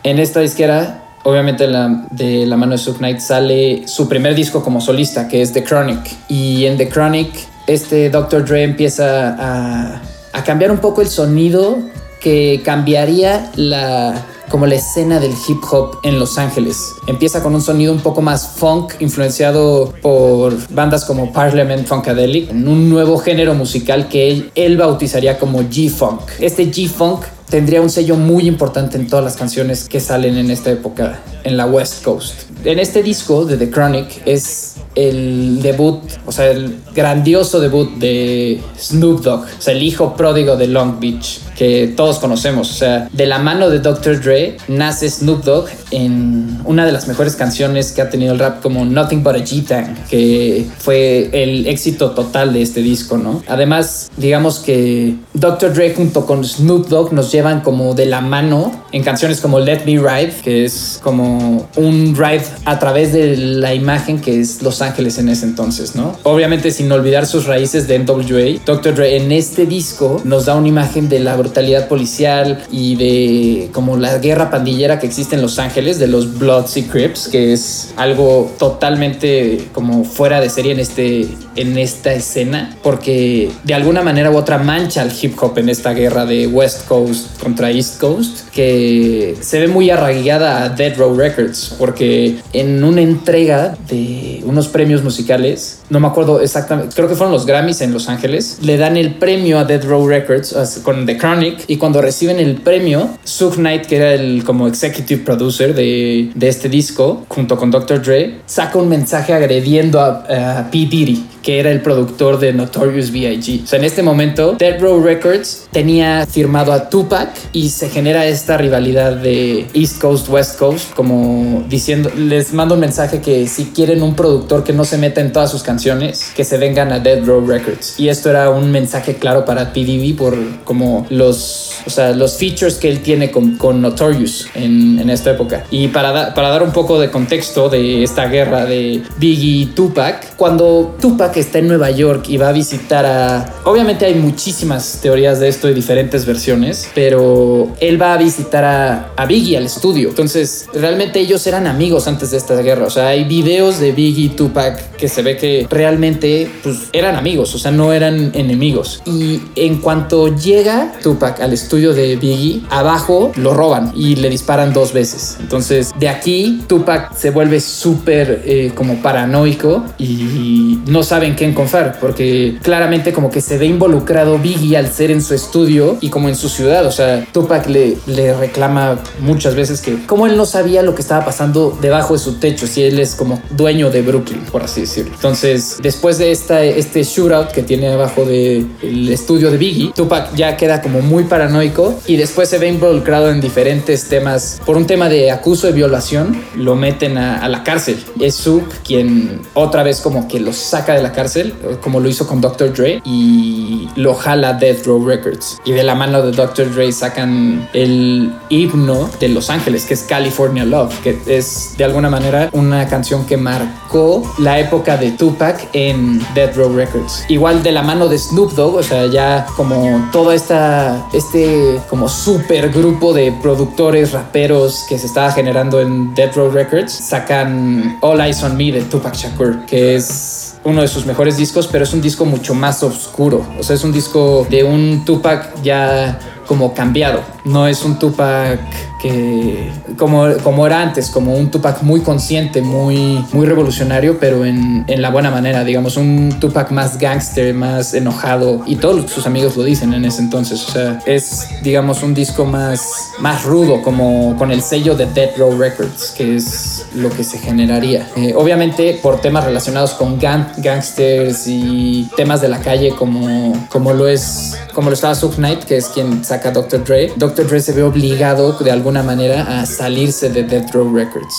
En 0.02 0.18
esta 0.18 0.40
disquera 0.40 1.07
obviamente 1.28 1.66
de 1.66 2.46
la 2.46 2.56
mano 2.56 2.72
de 2.72 2.78
Suge 2.78 2.98
Knight 2.98 3.20
sale 3.20 3.86
su 3.86 4.08
primer 4.08 4.34
disco 4.34 4.62
como 4.62 4.80
solista, 4.80 5.28
que 5.28 5.42
es 5.42 5.52
The 5.52 5.62
Chronic. 5.62 6.00
Y 6.28 6.64
en 6.64 6.78
The 6.78 6.88
Chronic, 6.88 7.30
este 7.66 8.08
Dr. 8.08 8.44
Dre 8.46 8.62
empieza 8.62 9.36
a, 9.38 10.02
cambiar 10.44 10.70
un 10.70 10.78
poco 10.78 11.02
el 11.02 11.08
sonido 11.08 11.78
que 12.20 12.62
cambiaría 12.64 13.50
la 13.56 14.24
como 14.48 14.64
la 14.64 14.76
escena 14.76 15.20
del 15.20 15.32
hip 15.46 15.58
hop 15.70 15.98
en 16.04 16.18
Los 16.18 16.38
Ángeles. 16.38 16.94
Empieza 17.06 17.42
con 17.42 17.54
un 17.54 17.60
sonido 17.60 17.92
un 17.92 18.00
poco 18.00 18.22
más 18.22 18.48
funk, 18.56 18.94
influenciado 18.98 19.92
por 20.00 20.56
bandas 20.70 21.04
como 21.04 21.34
Parliament 21.34 21.86
Funkadelic, 21.86 22.48
en 22.50 22.66
un 22.66 22.88
nuevo 22.88 23.18
género 23.18 23.52
musical 23.52 24.08
que 24.08 24.50
él 24.54 24.76
bautizaría 24.78 25.38
como 25.38 25.60
G-Funk. 25.60 26.22
Este 26.40 26.72
G-Funk 26.72 27.24
tendría 27.48 27.80
un 27.80 27.90
sello 27.90 28.16
muy 28.16 28.46
importante 28.46 28.96
en 28.96 29.06
todas 29.06 29.24
las 29.24 29.36
canciones 29.36 29.88
que 29.88 30.00
salen 30.00 30.36
en 30.36 30.50
esta 30.50 30.70
época 30.70 31.20
en 31.44 31.56
la 31.56 31.66
West 31.66 32.04
Coast. 32.04 32.47
En 32.64 32.78
este 32.78 33.02
disco 33.02 33.44
de 33.44 33.56
The 33.56 33.70
Chronic 33.70 34.22
es 34.26 34.74
el 34.94 35.60
debut, 35.62 36.00
o 36.26 36.32
sea, 36.32 36.50
el 36.50 36.76
grandioso 36.92 37.60
debut 37.60 37.98
de 37.98 38.60
Snoop 38.76 39.22
Dogg, 39.22 39.42
o 39.42 39.60
sea, 39.60 39.72
el 39.74 39.82
hijo 39.82 40.16
pródigo 40.16 40.56
de 40.56 40.66
Long 40.66 40.98
Beach, 40.98 41.40
que 41.56 41.92
todos 41.96 42.18
conocemos. 42.18 42.70
O 42.70 42.74
sea, 42.74 43.08
de 43.12 43.26
la 43.26 43.38
mano 43.38 43.70
de 43.70 43.78
Dr. 43.78 44.20
Dre 44.20 44.56
nace 44.66 45.08
Snoop 45.08 45.44
Dogg 45.44 45.68
en 45.92 46.58
una 46.64 46.84
de 46.84 46.90
las 46.90 47.06
mejores 47.06 47.36
canciones 47.36 47.92
que 47.92 48.02
ha 48.02 48.10
tenido 48.10 48.32
el 48.32 48.40
rap, 48.40 48.60
como 48.60 48.84
Nothing 48.84 49.22
But 49.22 49.36
a 49.36 49.38
G-Tang, 49.38 50.06
que 50.08 50.66
fue 50.78 51.30
el 51.32 51.66
éxito 51.68 52.10
total 52.10 52.52
de 52.52 52.62
este 52.62 52.80
disco, 52.80 53.18
¿no? 53.18 53.42
Además, 53.46 54.10
digamos 54.16 54.58
que 54.58 55.14
Dr. 55.34 55.74
Dre 55.74 55.94
junto 55.94 56.26
con 56.26 56.44
Snoop 56.44 56.88
Dogg 56.88 57.12
nos 57.12 57.30
llevan 57.30 57.60
como 57.60 57.94
de 57.94 58.06
la 58.06 58.20
mano 58.20 58.72
en 58.90 59.04
canciones 59.04 59.40
como 59.40 59.60
Let 59.60 59.84
Me 59.84 59.98
Ride, 59.98 60.34
que 60.42 60.64
es 60.64 60.98
como 61.02 61.68
un 61.76 62.16
ride 62.16 62.47
a 62.64 62.78
través 62.78 63.12
de 63.12 63.36
la 63.36 63.74
imagen 63.74 64.20
que 64.20 64.40
es 64.40 64.62
Los 64.62 64.82
Ángeles 64.82 65.18
en 65.18 65.28
ese 65.28 65.46
entonces, 65.46 65.94
¿no? 65.94 66.16
Obviamente 66.22 66.70
sin 66.70 66.90
olvidar 66.92 67.26
sus 67.26 67.46
raíces 67.46 67.88
de 67.88 67.98
NWA, 67.98 68.60
Dr. 68.64 68.94
Dre 68.94 69.16
en 69.16 69.32
este 69.32 69.66
disco 69.66 70.20
nos 70.24 70.46
da 70.46 70.54
una 70.54 70.68
imagen 70.68 71.08
de 71.08 71.20
la 71.20 71.36
brutalidad 71.36 71.88
policial 71.88 72.62
y 72.70 72.96
de 72.96 73.70
como 73.72 73.96
la 73.96 74.18
guerra 74.18 74.50
pandillera 74.50 74.98
que 74.98 75.06
existe 75.06 75.36
en 75.36 75.42
Los 75.42 75.58
Ángeles, 75.58 75.98
de 75.98 76.06
los 76.06 76.38
Bloods 76.38 76.76
y 76.76 76.82
Crips, 76.84 77.28
que 77.28 77.52
es 77.52 77.92
algo 77.96 78.50
totalmente 78.58 79.68
como 79.72 80.04
fuera 80.04 80.40
de 80.40 80.50
serie 80.50 80.72
en, 80.72 80.80
este, 80.80 81.28
en 81.56 81.78
esta 81.78 82.12
escena, 82.12 82.76
porque 82.82 83.50
de 83.64 83.74
alguna 83.74 84.02
manera 84.02 84.30
u 84.30 84.36
otra 84.36 84.58
mancha 84.58 85.02
al 85.02 85.12
hip 85.20 85.36
hop 85.40 85.58
en 85.58 85.68
esta 85.68 85.92
guerra 85.92 86.26
de 86.26 86.46
West 86.46 86.86
Coast 86.86 87.40
contra 87.40 87.70
East 87.70 88.00
Coast, 88.00 88.48
que 88.50 89.36
se 89.40 89.60
ve 89.60 89.68
muy 89.68 89.90
arraigada 89.90 90.64
a 90.64 90.68
Dead 90.68 90.96
Row 90.96 91.16
Records, 91.16 91.74
porque 91.78 92.37
en 92.52 92.82
una 92.84 93.00
entrega 93.00 93.76
de 93.88 94.42
unos 94.44 94.68
premios 94.68 95.02
musicales, 95.02 95.80
no 95.90 96.00
me 96.00 96.08
acuerdo 96.08 96.40
exactamente, 96.40 96.94
creo 96.94 97.08
que 97.08 97.14
fueron 97.14 97.32
los 97.32 97.46
Grammys 97.46 97.80
en 97.80 97.92
Los 97.92 98.08
Ángeles, 98.08 98.58
le 98.62 98.76
dan 98.76 98.96
el 98.96 99.14
premio 99.14 99.58
a 99.58 99.64
Dead 99.64 99.84
Row 99.84 100.06
Records 100.06 100.80
con 100.82 101.06
The 101.06 101.16
Chronic 101.16 101.64
y 101.66 101.76
cuando 101.76 102.02
reciben 102.02 102.38
el 102.38 102.56
premio, 102.56 103.10
Suge 103.24 103.56
Knight, 103.56 103.86
que 103.86 103.96
era 103.96 104.14
el 104.14 104.44
como 104.44 104.66
executive 104.66 105.22
producer 105.22 105.74
de, 105.74 106.30
de 106.34 106.48
este 106.48 106.68
disco, 106.68 107.24
junto 107.28 107.56
con 107.56 107.70
Dr. 107.70 108.02
Dre, 108.02 108.40
saca 108.46 108.78
un 108.78 108.88
mensaje 108.88 109.32
agrediendo 109.32 110.00
a, 110.00 110.58
a 110.58 110.70
P. 110.70 110.78
Diddy 110.78 111.24
que 111.48 111.60
era 111.60 111.70
el 111.70 111.80
productor 111.80 112.38
de 112.38 112.52
Notorious 112.52 113.10
B.I.G. 113.10 113.64
O 113.64 113.66
sea, 113.66 113.78
en 113.78 113.86
este 113.86 114.02
momento, 114.02 114.56
Dead 114.58 114.78
Row 114.78 115.02
Records 115.02 115.66
tenía 115.72 116.26
firmado 116.26 116.74
a 116.74 116.90
Tupac 116.90 117.30
y 117.54 117.70
se 117.70 117.88
genera 117.88 118.26
esta 118.26 118.58
rivalidad 118.58 119.16
de 119.16 119.66
East 119.72 119.98
Coast, 119.98 120.28
West 120.28 120.58
Coast, 120.58 120.92
como 120.94 121.64
diciendo, 121.66 122.10
les 122.28 122.52
mando 122.52 122.74
un 122.74 122.80
mensaje 122.80 123.20
que 123.20 123.48
si 123.48 123.66
quieren 123.66 124.02
un 124.02 124.14
productor 124.14 124.62
que 124.62 124.72
no 124.72 124.84
se 124.84 124.98
meta 124.98 125.20
en 125.20 125.32
todas 125.32 125.50
sus 125.50 125.62
canciones, 125.62 126.32
que 126.36 126.44
se 126.44 126.58
vengan 126.58 126.92
a 126.92 127.00
Dead 127.00 127.24
Row 127.24 127.44
Records. 127.46 127.98
Y 127.98 128.08
esto 128.08 128.30
era 128.30 128.50
un 128.50 128.70
mensaje 128.70 129.16
claro 129.16 129.44
para 129.44 129.72
PDB 129.72 130.16
por 130.16 130.36
como 130.64 131.06
los, 131.10 131.72
o 131.86 131.90
sea, 131.90 132.12
los 132.12 132.36
features 132.36 132.74
que 132.74 132.90
él 132.90 133.00
tiene 133.00 133.30
con, 133.30 133.56
Notorious 133.80 134.48
en, 134.54 134.98
en, 134.98 135.10
esta 135.10 135.30
época. 135.30 135.64
Y 135.70 135.88
para, 135.88 136.34
para 136.34 136.48
dar 136.50 136.62
un 136.62 136.72
poco 136.72 137.00
de 137.00 137.10
contexto 137.10 137.68
de 137.68 138.02
esta 138.02 138.26
guerra 138.26 138.64
de 138.64 139.02
Biggie 139.18 139.62
y 139.62 139.66
Tupac, 139.66 140.36
cuando 140.36 140.96
Tupac 141.00 141.36
está 141.36 141.58
en 141.58 141.68
Nueva 141.68 141.90
York 141.90 142.26
y 142.28 142.36
va 142.36 142.48
a 142.48 142.52
visitar 142.52 143.06
a... 143.06 143.54
Obviamente 143.64 144.04
hay 144.04 144.14
muchísimas 144.14 144.98
teorías 145.00 145.40
de 145.40 145.48
esto 145.48 145.68
y 145.68 145.74
diferentes 145.74 146.26
versiones, 146.26 146.88
pero 146.94 147.72
él 147.80 148.00
va 148.00 148.14
a 148.14 148.16
visitar 148.16 148.64
a, 148.64 149.12
a 149.16 149.26
Biggie 149.26 149.56
al 149.56 149.66
estudio. 149.66 150.08
Entonces, 150.08 150.66
realmente 150.72 151.20
ellos 151.20 151.46
eran 151.46 151.66
amigos 151.66 152.06
antes 152.06 152.17
de 152.18 152.36
esta 152.36 152.56
guerra. 152.56 152.86
O 152.86 152.90
sea, 152.90 153.08
hay 153.08 153.24
videos 153.24 153.78
de 153.78 153.92
Biggie 153.92 154.26
y 154.26 154.28
Tupac 154.30 154.96
que 154.96 155.08
se 155.08 155.22
ve 155.22 155.36
que 155.36 155.66
realmente 155.70 156.50
pues, 156.62 156.88
eran 156.92 157.16
amigos, 157.16 157.54
o 157.54 157.58
sea, 157.58 157.70
no 157.70 157.92
eran 157.92 158.32
enemigos. 158.34 159.02
Y 159.06 159.40
en 159.54 159.80
cuanto 159.80 160.34
llega 160.34 160.92
Tupac 161.02 161.40
al 161.40 161.52
estudio 161.52 161.94
de 161.94 162.16
Biggie, 162.16 162.62
abajo 162.70 163.32
lo 163.36 163.54
roban 163.54 163.92
y 163.94 164.16
le 164.16 164.28
disparan 164.28 164.72
dos 164.72 164.92
veces. 164.92 165.36
Entonces, 165.40 165.92
de 165.98 166.08
aquí 166.08 166.62
Tupac 166.66 167.14
se 167.14 167.30
vuelve 167.30 167.60
súper 167.60 168.42
eh, 168.44 168.72
como 168.74 169.00
paranoico 169.00 169.84
y 169.98 170.80
no 170.86 171.02
sabe 171.02 171.26
en 171.26 171.36
qué 171.36 171.54
confiar, 171.54 171.98
porque 172.00 172.58
claramente 172.62 173.12
como 173.12 173.30
que 173.30 173.40
se 173.40 173.58
ve 173.58 173.66
involucrado 173.66 174.38
Biggie 174.38 174.76
al 174.76 174.92
ser 174.92 175.10
en 175.10 175.22
su 175.22 175.34
estudio 175.34 175.96
y 176.00 176.10
como 176.10 176.28
en 176.28 176.34
su 176.34 176.48
ciudad. 176.48 176.84
O 176.86 176.92
sea, 176.92 177.24
Tupac 177.32 177.68
le 177.68 178.34
reclama 178.34 178.98
muchas 179.20 179.54
veces 179.54 179.80
que 179.80 180.04
como 180.06 180.26
él 180.26 180.36
no 180.36 180.46
sabía 180.46 180.82
lo 180.82 180.94
que 180.94 181.02
estaba 181.02 181.24
pasando 181.24 181.76
debajo 181.80 182.07
de 182.14 182.20
su 182.20 182.34
techo, 182.34 182.66
si 182.66 182.82
él 182.82 182.98
es 182.98 183.14
como 183.14 183.40
dueño 183.50 183.90
de 183.90 184.02
Brooklyn, 184.02 184.40
por 184.50 184.62
así 184.62 184.82
decirlo. 184.82 185.12
Entonces, 185.14 185.78
después 185.82 186.18
de 186.18 186.30
esta, 186.30 186.64
este 186.64 187.02
shootout 187.02 187.52
que 187.52 187.62
tiene 187.62 187.88
abajo 187.88 188.24
del 188.24 189.08
estudio 189.08 189.50
de 189.50 189.56
Biggie, 189.56 189.92
Tupac 189.94 190.34
ya 190.34 190.56
queda 190.56 190.82
como 190.82 191.00
muy 191.00 191.24
paranoico 191.24 191.98
y 192.06 192.16
después 192.16 192.48
se 192.48 192.58
ve 192.58 192.68
involucrado 192.68 193.30
en 193.30 193.40
diferentes 193.40 194.08
temas. 194.08 194.60
Por 194.64 194.76
un 194.76 194.86
tema 194.86 195.08
de 195.08 195.30
acuso 195.30 195.66
de 195.66 195.72
violación, 195.72 196.42
lo 196.56 196.76
meten 196.76 197.18
a, 197.18 197.38
a 197.38 197.48
la 197.48 197.64
cárcel. 197.64 198.02
Es 198.20 198.34
Suk 198.34 198.68
quien 198.84 199.40
otra 199.54 199.82
vez 199.82 200.00
como 200.00 200.28
que 200.28 200.40
lo 200.40 200.52
saca 200.52 200.94
de 200.94 201.02
la 201.02 201.12
cárcel, 201.12 201.54
como 201.80 202.00
lo 202.00 202.08
hizo 202.08 202.26
con 202.26 202.40
Dr. 202.40 202.72
Dre, 202.72 203.00
y 203.04 203.88
lo 203.96 204.14
jala 204.14 204.54
Death 204.54 204.86
Row 204.86 205.04
Records. 205.04 205.58
Y 205.64 205.72
de 205.72 205.82
la 205.82 205.94
mano 205.94 206.22
de 206.22 206.32
Dr. 206.32 206.72
Dre 206.74 206.92
sacan 206.92 207.68
el 207.72 208.32
himno 208.48 209.10
de 209.20 209.28
Los 209.28 209.50
Ángeles, 209.50 209.84
que 209.84 209.94
es 209.94 210.02
California 210.02 210.64
Love, 210.64 210.98
que 211.00 211.18
es 211.26 211.74
de 211.76 211.84
alguna 211.98 212.10
manera 212.10 212.48
una 212.52 212.86
canción 212.86 213.26
que 213.26 213.36
marcó 213.36 214.22
la 214.38 214.60
época 214.60 214.96
de 214.96 215.10
Tupac 215.10 215.68
en 215.72 216.20
Death 216.32 216.54
Row 216.54 216.72
Records. 216.72 217.24
Igual 217.28 217.64
de 217.64 217.72
la 217.72 217.82
mano 217.82 218.06
de 218.06 218.16
Snoop 218.16 218.52
Dogg, 218.52 218.76
o 218.76 218.82
sea, 218.84 219.06
ya 219.06 219.46
como 219.56 220.08
toda 220.12 220.36
esta, 220.36 221.08
este 221.12 221.80
como 221.90 222.08
super 222.08 222.70
grupo 222.70 223.12
de 223.12 223.32
productores, 223.42 224.12
raperos 224.12 224.86
que 224.88 224.96
se 224.96 225.06
estaba 225.06 225.32
generando 225.32 225.80
en 225.80 226.14
Death 226.14 226.36
Row 226.36 226.52
Records, 226.52 226.92
sacan 226.92 227.98
All 228.00 228.20
Eyes 228.20 228.44
on 228.44 228.56
Me 228.56 228.70
de 228.70 228.82
Tupac 228.82 229.16
Shakur, 229.16 229.66
que 229.66 229.96
es 229.96 230.54
uno 230.62 230.82
de 230.82 230.88
sus 230.88 231.04
mejores 231.04 231.36
discos, 231.36 231.66
pero 231.66 231.82
es 231.82 231.92
un 231.94 232.00
disco 232.00 232.24
mucho 232.24 232.54
más 232.54 232.80
oscuro. 232.84 233.44
O 233.58 233.62
sea, 233.64 233.74
es 233.74 233.82
un 233.82 233.90
disco 233.90 234.46
de 234.48 234.62
un 234.62 235.04
Tupac 235.04 235.62
ya 235.62 236.16
como 236.46 236.74
cambiado. 236.74 237.22
No 237.48 237.66
es 237.66 237.84
un 237.84 237.98
Tupac 237.98 238.60
que 238.98 239.70
como, 239.96 240.26
como 240.42 240.66
era 240.66 240.82
antes, 240.82 241.08
como 241.10 241.34
un 241.34 241.50
Tupac 241.50 241.82
muy 241.82 242.00
consciente, 242.00 242.62
muy, 242.62 243.24
muy 243.32 243.46
revolucionario, 243.46 244.18
pero 244.18 244.44
en, 244.44 244.84
en 244.88 245.02
la 245.02 245.10
buena 245.10 245.30
manera, 245.30 245.64
digamos, 245.64 245.96
un 245.96 246.36
Tupac 246.40 246.70
más 246.70 246.98
gangster, 246.98 247.54
más 247.54 247.94
enojado, 247.94 248.62
y 248.66 248.76
todos 248.76 249.10
sus 249.10 249.26
amigos 249.26 249.56
lo 249.56 249.64
dicen 249.64 249.94
en 249.94 250.04
ese 250.04 250.20
entonces, 250.20 250.66
o 250.68 250.72
sea, 250.72 251.00
es, 251.06 251.48
digamos, 251.62 252.02
un 252.02 252.14
disco 252.14 252.44
más, 252.44 252.82
más 253.20 253.44
rudo, 253.44 253.82
como 253.82 254.36
con 254.36 254.50
el 254.50 254.62
sello 254.62 254.94
de 254.94 255.06
Dead 255.06 255.30
Row 255.36 255.56
Records, 255.56 256.12
que 256.16 256.36
es 256.36 256.86
lo 256.94 257.10
que 257.10 257.24
se 257.24 257.38
generaría. 257.38 258.08
Eh, 258.16 258.34
obviamente 258.36 258.98
por 259.02 259.20
temas 259.20 259.44
relacionados 259.44 259.92
con 259.92 260.18
gang, 260.18 260.46
gangsters 260.58 261.46
y 261.46 262.08
temas 262.16 262.40
de 262.40 262.48
la 262.48 262.60
calle, 262.60 262.90
como, 262.90 263.66
como 263.68 263.92
lo 263.92 264.08
es, 264.08 264.56
como 264.74 264.90
lo 264.90 264.94
estaba 264.94 265.14
Sub 265.14 265.36
Knight, 265.36 265.64
que 265.64 265.76
es 265.76 265.86
quien 265.86 266.24
saca 266.24 266.50
Dr. 266.50 266.84
Dre, 266.84 267.12
Dr. 267.16 267.37
Dre 267.46 267.60
se 267.60 267.72
ve 267.72 267.82
obligado 267.82 268.52
de 268.52 268.70
alguna 268.70 269.02
manera 269.02 269.60
a 269.60 269.66
salirse 269.66 270.30
de 270.30 270.42
Death 270.44 270.72
Row 270.72 270.94
Records. 270.94 271.34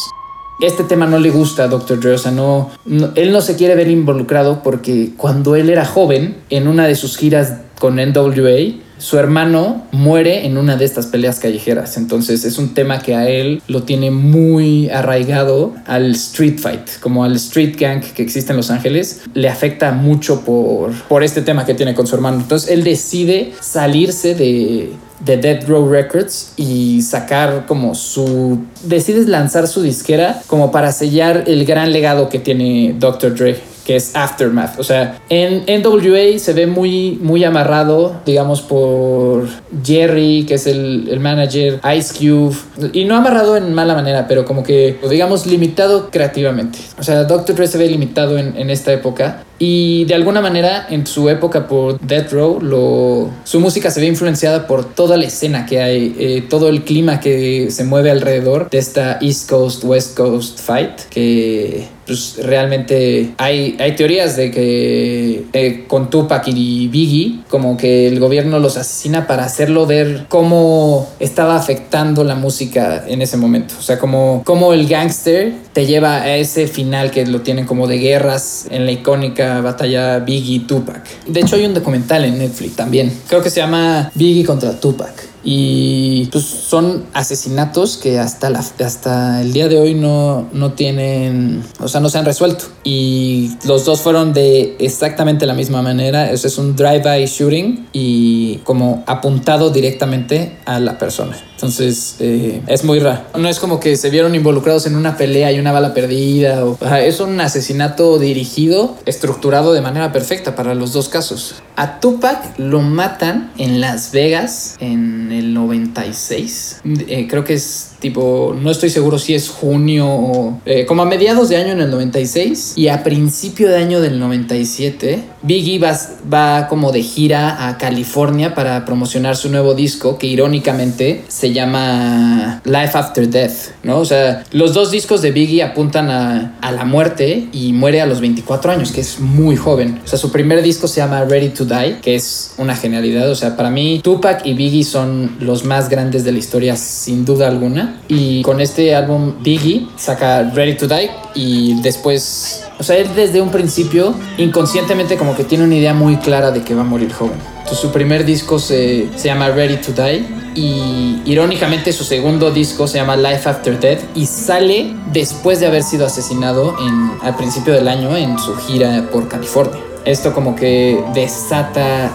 este 0.62 0.83
tema 0.83 1.05
no 1.07 1.19
le 1.19 1.29
gusta 1.29 1.63
a 1.63 1.67
Dr. 1.67 1.99
Dre, 1.99 2.13
o 2.13 2.17
sea, 2.17 2.31
no, 2.31 2.69
él 3.15 3.31
no 3.31 3.41
se 3.41 3.55
quiere 3.55 3.75
ver 3.75 3.89
involucrado 3.89 4.62
porque 4.62 5.12
cuando 5.15 5.55
él 5.55 5.69
era 5.69 5.85
joven, 5.85 6.38
en 6.49 6.67
una 6.67 6.85
de 6.85 6.95
sus 6.95 7.17
giras 7.17 7.53
con 7.79 7.95
NWA, 7.95 8.75
su 8.99 9.17
hermano 9.17 9.88
muere 9.91 10.45
en 10.45 10.57
una 10.57 10.75
de 10.75 10.85
estas 10.85 11.07
peleas 11.07 11.39
callejeras. 11.39 11.97
Entonces 11.97 12.45
es 12.45 12.57
un 12.57 12.73
tema 12.73 12.99
que 12.99 13.15
a 13.15 13.27
él 13.27 13.62
lo 13.67 13.83
tiene 13.83 14.12
muy 14.12 14.89
arraigado 14.89 15.73
al 15.85 16.12
street 16.12 16.59
fight, 16.59 16.99
como 16.99 17.23
al 17.23 17.35
street 17.38 17.75
gang 17.79 18.01
que 18.01 18.21
existe 18.21 18.51
en 18.51 18.57
Los 18.57 18.69
Ángeles. 18.69 19.21
Le 19.33 19.49
afecta 19.49 19.91
mucho 19.93 20.41
por, 20.41 20.93
por 21.07 21.23
este 21.23 21.41
tema 21.41 21.65
que 21.65 21.73
tiene 21.73 21.95
con 21.95 22.05
su 22.05 22.15
hermano. 22.15 22.41
Entonces 22.41 22.69
él 22.69 22.83
decide 22.83 23.53
salirse 23.62 24.35
de, 24.35 24.91
de 25.25 25.38
Dead 25.38 25.65
Row 25.65 25.89
Records 25.89 26.53
y 26.57 27.01
sacar 27.01 27.65
como 27.67 27.95
su... 27.95 28.59
Decides 28.83 29.27
lanzar 29.27 29.67
su 29.67 29.81
disquera 29.81 30.41
como 30.47 30.71
para 30.71 30.91
sellar 30.91 31.45
el 31.47 31.65
gran 31.65 31.93
legado 31.93 32.27
que 32.27 32.39
tiene 32.39 32.95
Dr. 32.99 33.33
Dre 33.33 33.79
que 33.89 33.95
es 33.95 34.15
Aftermath. 34.15 34.78
O 34.78 34.84
sea, 34.84 35.19
en 35.30 35.63
NWA 35.65 36.38
se 36.38 36.54
ve 36.54 36.67
muy, 36.67 37.17
muy 37.23 37.43
amarrado, 37.43 38.17
digamos, 38.23 38.62
por 38.62 39.47
Jerry, 39.84 40.45
que 40.47 40.54
es 40.54 40.67
el, 40.67 41.08
el 41.10 41.19
manager, 41.19 41.82
Ice 41.97 42.13
Cube, 42.13 42.56
y 42.93 43.06
no 43.06 43.15
amarrado 43.15 43.58
en 43.58 43.73
mala 43.73 43.95
manera, 43.95 44.28
pero 44.28 44.45
como 44.45 44.62
que, 44.62 44.99
digamos, 45.10 45.47
limitado 45.47 46.12
creativamente. 46.12 46.78
O 46.99 47.04
sea, 47.04 47.23
Dr. 47.23 47.56
Dre 47.56 47.65
se 47.65 47.80
ve 47.80 47.88
limitado 47.88 48.38
en, 48.38 48.56
en 48.58 48.69
esta 48.69 48.93
época 48.93 49.43
y 49.60 50.06
de 50.06 50.15
alguna 50.15 50.39
manera, 50.39 50.88
en 50.89 51.06
su 51.06 51.28
época 51.28 51.67
por 51.67 51.99
Death 51.99 52.32
Row, 52.32 53.30
su 53.43 53.60
música 53.60 53.91
se 53.91 53.99
ve 53.99 54.08
influenciada 54.08 54.65
por 54.67 54.86
toda 54.86 55.17
la 55.17 55.25
escena 55.25 55.65
que 55.65 55.82
hay, 55.82 56.15
eh, 56.17 56.43
todo 56.49 56.69
el 56.69 56.86
clima 56.86 57.19
que 57.19 57.69
se 57.69 57.84
mueve 57.84 58.10
alrededor 58.10 58.69
de 58.69 58.78
esta 58.78 59.17
East 59.19 59.49
Coast, 59.49 59.84
West 59.84 60.15
Coast 60.15 60.60
fight, 60.60 61.02
que 61.10 61.89
pues, 62.10 62.38
realmente 62.43 63.34
hay, 63.38 63.78
hay 63.80 63.95
teorías 63.95 64.36
de 64.36 64.50
que 64.50 65.45
eh, 65.54 65.86
con 65.88 66.10
Tupac 66.10 66.48
y 66.48 66.88
Biggie, 66.88 67.41
como 67.50 67.78
que 67.78 68.08
el 68.08 68.19
gobierno 68.19 68.58
los 68.58 68.78
asesina 68.78 69.28
para 69.28 69.45
hacerlo 69.45 69.86
ver 69.86 70.26
cómo 70.28 71.08
estaba 71.19 71.56
afectando 71.56 72.24
la 72.24 72.34
música 72.34 73.04
en 73.08 73.22
ese 73.22 73.38
momento. 73.38 73.76
O 73.78 73.84
sea, 73.84 74.00
como, 74.00 74.41
como 74.43 74.74
el 74.74 74.88
gangster 74.88 75.54
te 75.72 75.86
lleva 75.86 76.15
a 76.24 76.36
ese 76.38 76.67
final 76.67 77.12
que 77.12 77.28
lo 77.28 77.41
tienen 77.41 77.67
como 77.67 77.86
de 77.86 78.00
guerras 78.00 78.65
en 78.72 78.88
la 78.88 78.91
icónica 78.91 79.62
batalla 79.62 80.17
Biggie 80.17 80.62
Tupac. 80.62 81.04
De 81.28 81.41
hecho 81.41 81.58
hay 81.58 81.65
un 81.65 81.76
documental 81.76 82.26
en 82.26 82.39
Netflix 82.39 82.76
también. 82.76 83.13
Creo 83.28 83.43
que 83.43 83.52
se 83.52 83.60
llama 83.60 84.10
Biggie 84.15 84.45
contra 84.45 84.80
Tupac. 84.80 85.30
Y 85.43 86.25
pues 86.32 86.45
son 86.45 87.06
asesinatos 87.13 87.97
que 87.97 88.19
hasta, 88.19 88.49
la, 88.49 88.60
hasta 88.60 89.41
el 89.41 89.54
día 89.54 89.67
de 89.67 89.80
hoy 89.80 89.93
no, 89.93 90.47
no 90.54 90.73
tienen, 90.73 91.63
o 91.80 91.88
sea, 91.88 92.02
no 92.02 92.10
se 92.10 92.17
han 92.17 92.25
resuelto. 92.25 92.65
Y 92.84 93.52
los 93.65 93.86
dos 93.86 94.02
fueron 94.02 94.34
de 94.34 94.75
exactamente 94.80 95.45
la 95.45 95.54
misma 95.54 95.82
manera. 95.82 96.32
Eso 96.32 96.47
es 96.47 96.58
un 96.58 96.75
drive-by 96.75 97.25
shooting 97.25 97.88
y 97.93 98.58
como 98.63 99.04
apuntado 99.08 99.69
directamente 99.69 100.58
a 100.65 100.80
la 100.80 100.97
persona. 100.97 101.38
Entonces 101.60 102.15
eh, 102.19 102.62
es 102.67 102.86
muy 102.86 102.99
raro. 102.99 103.23
No 103.38 103.49
es 103.49 103.60
como 103.60 103.82
que 103.82 103.97
se 103.97 104.10
vieron 104.10 104.34
involucrados 104.34 104.86
en 104.86 104.95
una 104.95 105.17
pelea 105.17 105.52
y 105.52 105.60
una 105.60 105.73
bala 105.73 105.93
perdida. 105.93 106.63
O, 106.65 106.78
es 106.95 107.19
un 107.19 107.41
asesinato 107.41 108.17
dirigido, 108.17 108.95
estructurado 109.06 109.73
de 109.73 109.82
manera 109.82 110.13
perfecta 110.13 110.56
para 110.56 110.73
los 110.73 110.93
dos 110.93 111.10
casos. 111.10 111.56
A 111.75 111.99
Tupac 111.99 112.58
lo 112.58 112.80
matan 112.82 113.52
en 113.58 113.82
Las 113.82 114.12
Vegas 114.12 114.78
en 114.80 115.29
el 115.32 115.54
96. 115.54 116.82
Eh, 117.08 117.28
creo 117.30 117.44
que 117.44 117.54
es 117.54 117.92
tipo, 118.00 118.56
no 118.60 118.72
estoy 118.72 118.89
seguro 118.89 119.20
si 119.20 119.36
es 119.36 119.50
junio 119.50 120.08
o 120.08 120.62
eh, 120.65 120.86
como 120.86 121.02
a 121.02 121.06
mediados 121.06 121.50
de 121.50 121.58
año 121.58 121.74
en 121.74 121.82
el 121.82 121.92
96 121.92 122.74
y 122.78 122.88
a 122.88 123.04
principio 123.04 123.70
de 123.70 123.78
año 123.78 124.02
del 124.02 124.20
97, 124.20 125.24
Biggie 125.42 125.80
va, 125.80 125.98
va 126.32 126.68
como 126.68 126.92
de 126.92 127.04
gira 127.04 127.68
a 127.68 127.78
California 127.78 128.56
para 128.56 128.86
promocionar 128.86 129.36
su 129.36 129.50
nuevo 129.50 129.74
disco 129.74 130.18
que 130.18 130.28
irónicamente 130.28 131.24
se 131.28 131.52
llama 131.52 132.62
Life 132.65 132.98
After 132.98 133.28
Death, 133.30 133.84
¿no? 133.84 134.00
O 134.00 134.06
sea, 134.06 134.44
los 134.52 134.74
dos 134.74 134.92
discos 134.92 135.22
de 135.22 135.32
Biggie 135.32 135.63
apuntan 135.63 136.10
a, 136.10 136.58
a 136.62 136.72
la 136.72 136.86
muerte 136.86 137.48
y 137.52 137.74
muere 137.74 138.02
a 138.02 138.06
los 138.06 138.22
24 138.22 138.72
años, 138.72 138.92
que 138.92 139.02
es 139.02 139.20
muy 139.20 139.56
joven. 139.56 140.00
O 140.04 140.08
sea, 140.08 140.18
su 140.18 140.32
primer 140.32 140.62
disco 140.62 140.88
se 140.88 141.02
llama 141.02 141.24
Ready 141.26 141.50
to 141.50 141.65
Die, 141.65 141.98
que 142.02 142.15
es 142.15 142.54
una 142.58 142.76
genialidad. 142.76 143.30
O 143.30 143.36
sea, 143.36 143.56
para 143.56 143.70
mí 143.70 144.00
Tupac 144.04 144.46
y 144.46 144.54
Biggie 144.54 144.84
son 144.84 145.18
los 145.39 145.65
más 145.65 145.89
grandes 145.89 146.23
de 146.23 146.32
la 146.32 146.39
historia 146.39 146.75
sin 146.75 147.25
duda 147.25 147.47
alguna. 147.47 148.01
Y 148.08 148.41
con 148.43 148.62
este 148.62 148.95
álbum 148.95 149.34
Biggie 149.41 149.88
saca 149.97 150.43
Ready 150.43 150.77
to 150.77 150.88
Die 150.88 151.10
y 151.36 151.82
después, 151.82 152.63
o 152.79 152.84
sea, 152.84 152.97
él 152.97 153.10
desde 153.15 153.41
un 153.41 153.49
principio 153.49 154.13
inconscientemente 154.38 155.17
como 155.17 155.36
que 155.36 155.43
tiene 155.43 155.63
una 155.63 155.75
idea 155.75 155.93
muy 155.93 156.17
clara 156.17 156.51
de 156.51 156.62
que 156.63 156.75
va 156.75 156.82
a 156.82 156.86
morir 156.86 157.12
joven. 157.12 157.38
Entonces 157.58 157.79
su 157.79 157.91
primer 157.91 158.25
disco 158.25 158.58
se, 158.60 159.10
se 159.15 159.27
llama 159.27 159.49
Ready 159.49 159.77
to 159.77 159.91
Die 159.91 160.25
y 160.55 161.21
irónicamente 161.25 161.93
su 161.93 162.03
segundo 162.03 162.51
disco 162.51 162.88
se 162.88 162.97
llama 162.97 163.15
Life 163.15 163.47
After 163.47 163.79
Death 163.79 163.99
y 164.15 164.25
sale 164.25 164.93
después 165.12 165.60
de 165.60 165.67
haber 165.67 165.84
sido 165.84 166.05
asesinado 166.05 166.75
en, 166.79 167.12
al 167.21 167.36
principio 167.36 167.73
del 167.73 167.88
año 167.88 168.15
en 168.17 168.38
su 168.39 168.55
gira 168.55 169.08
por 169.12 169.27
California. 169.27 169.79
Esto 170.05 170.34
como 170.34 170.55
que 170.55 171.03
desata 171.13 172.12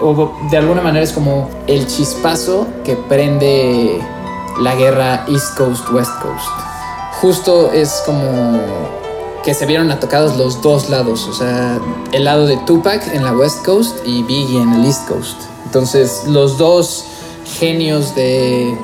o 0.00 0.32
de 0.50 0.56
alguna 0.56 0.80
manera 0.80 1.04
es 1.04 1.12
como 1.12 1.48
el 1.66 1.86
chispazo 1.86 2.66
que 2.84 2.96
prende 2.96 4.00
la 4.60 4.74
guerra 4.74 5.24
East 5.28 5.56
Coast, 5.56 5.88
West 5.90 6.12
Coast. 6.20 6.46
Justo 7.20 7.72
es 7.72 8.02
como 8.06 8.60
que 9.44 9.54
se 9.54 9.66
vieron 9.66 9.90
atacados 9.90 10.36
los 10.36 10.60
dos 10.62 10.90
lados, 10.90 11.26
o 11.26 11.32
sea, 11.32 11.78
el 12.12 12.24
lado 12.24 12.46
de 12.46 12.56
Tupac 12.58 13.14
en 13.14 13.24
la 13.24 13.32
West 13.32 13.64
Coast 13.64 13.96
y 14.04 14.22
Biggie 14.22 14.60
en 14.60 14.72
el 14.74 14.84
East 14.84 15.08
Coast. 15.08 15.40
Entonces, 15.64 16.24
los 16.26 16.58
dos 16.58 17.04
genios 17.58 18.14
de, 18.14 18.76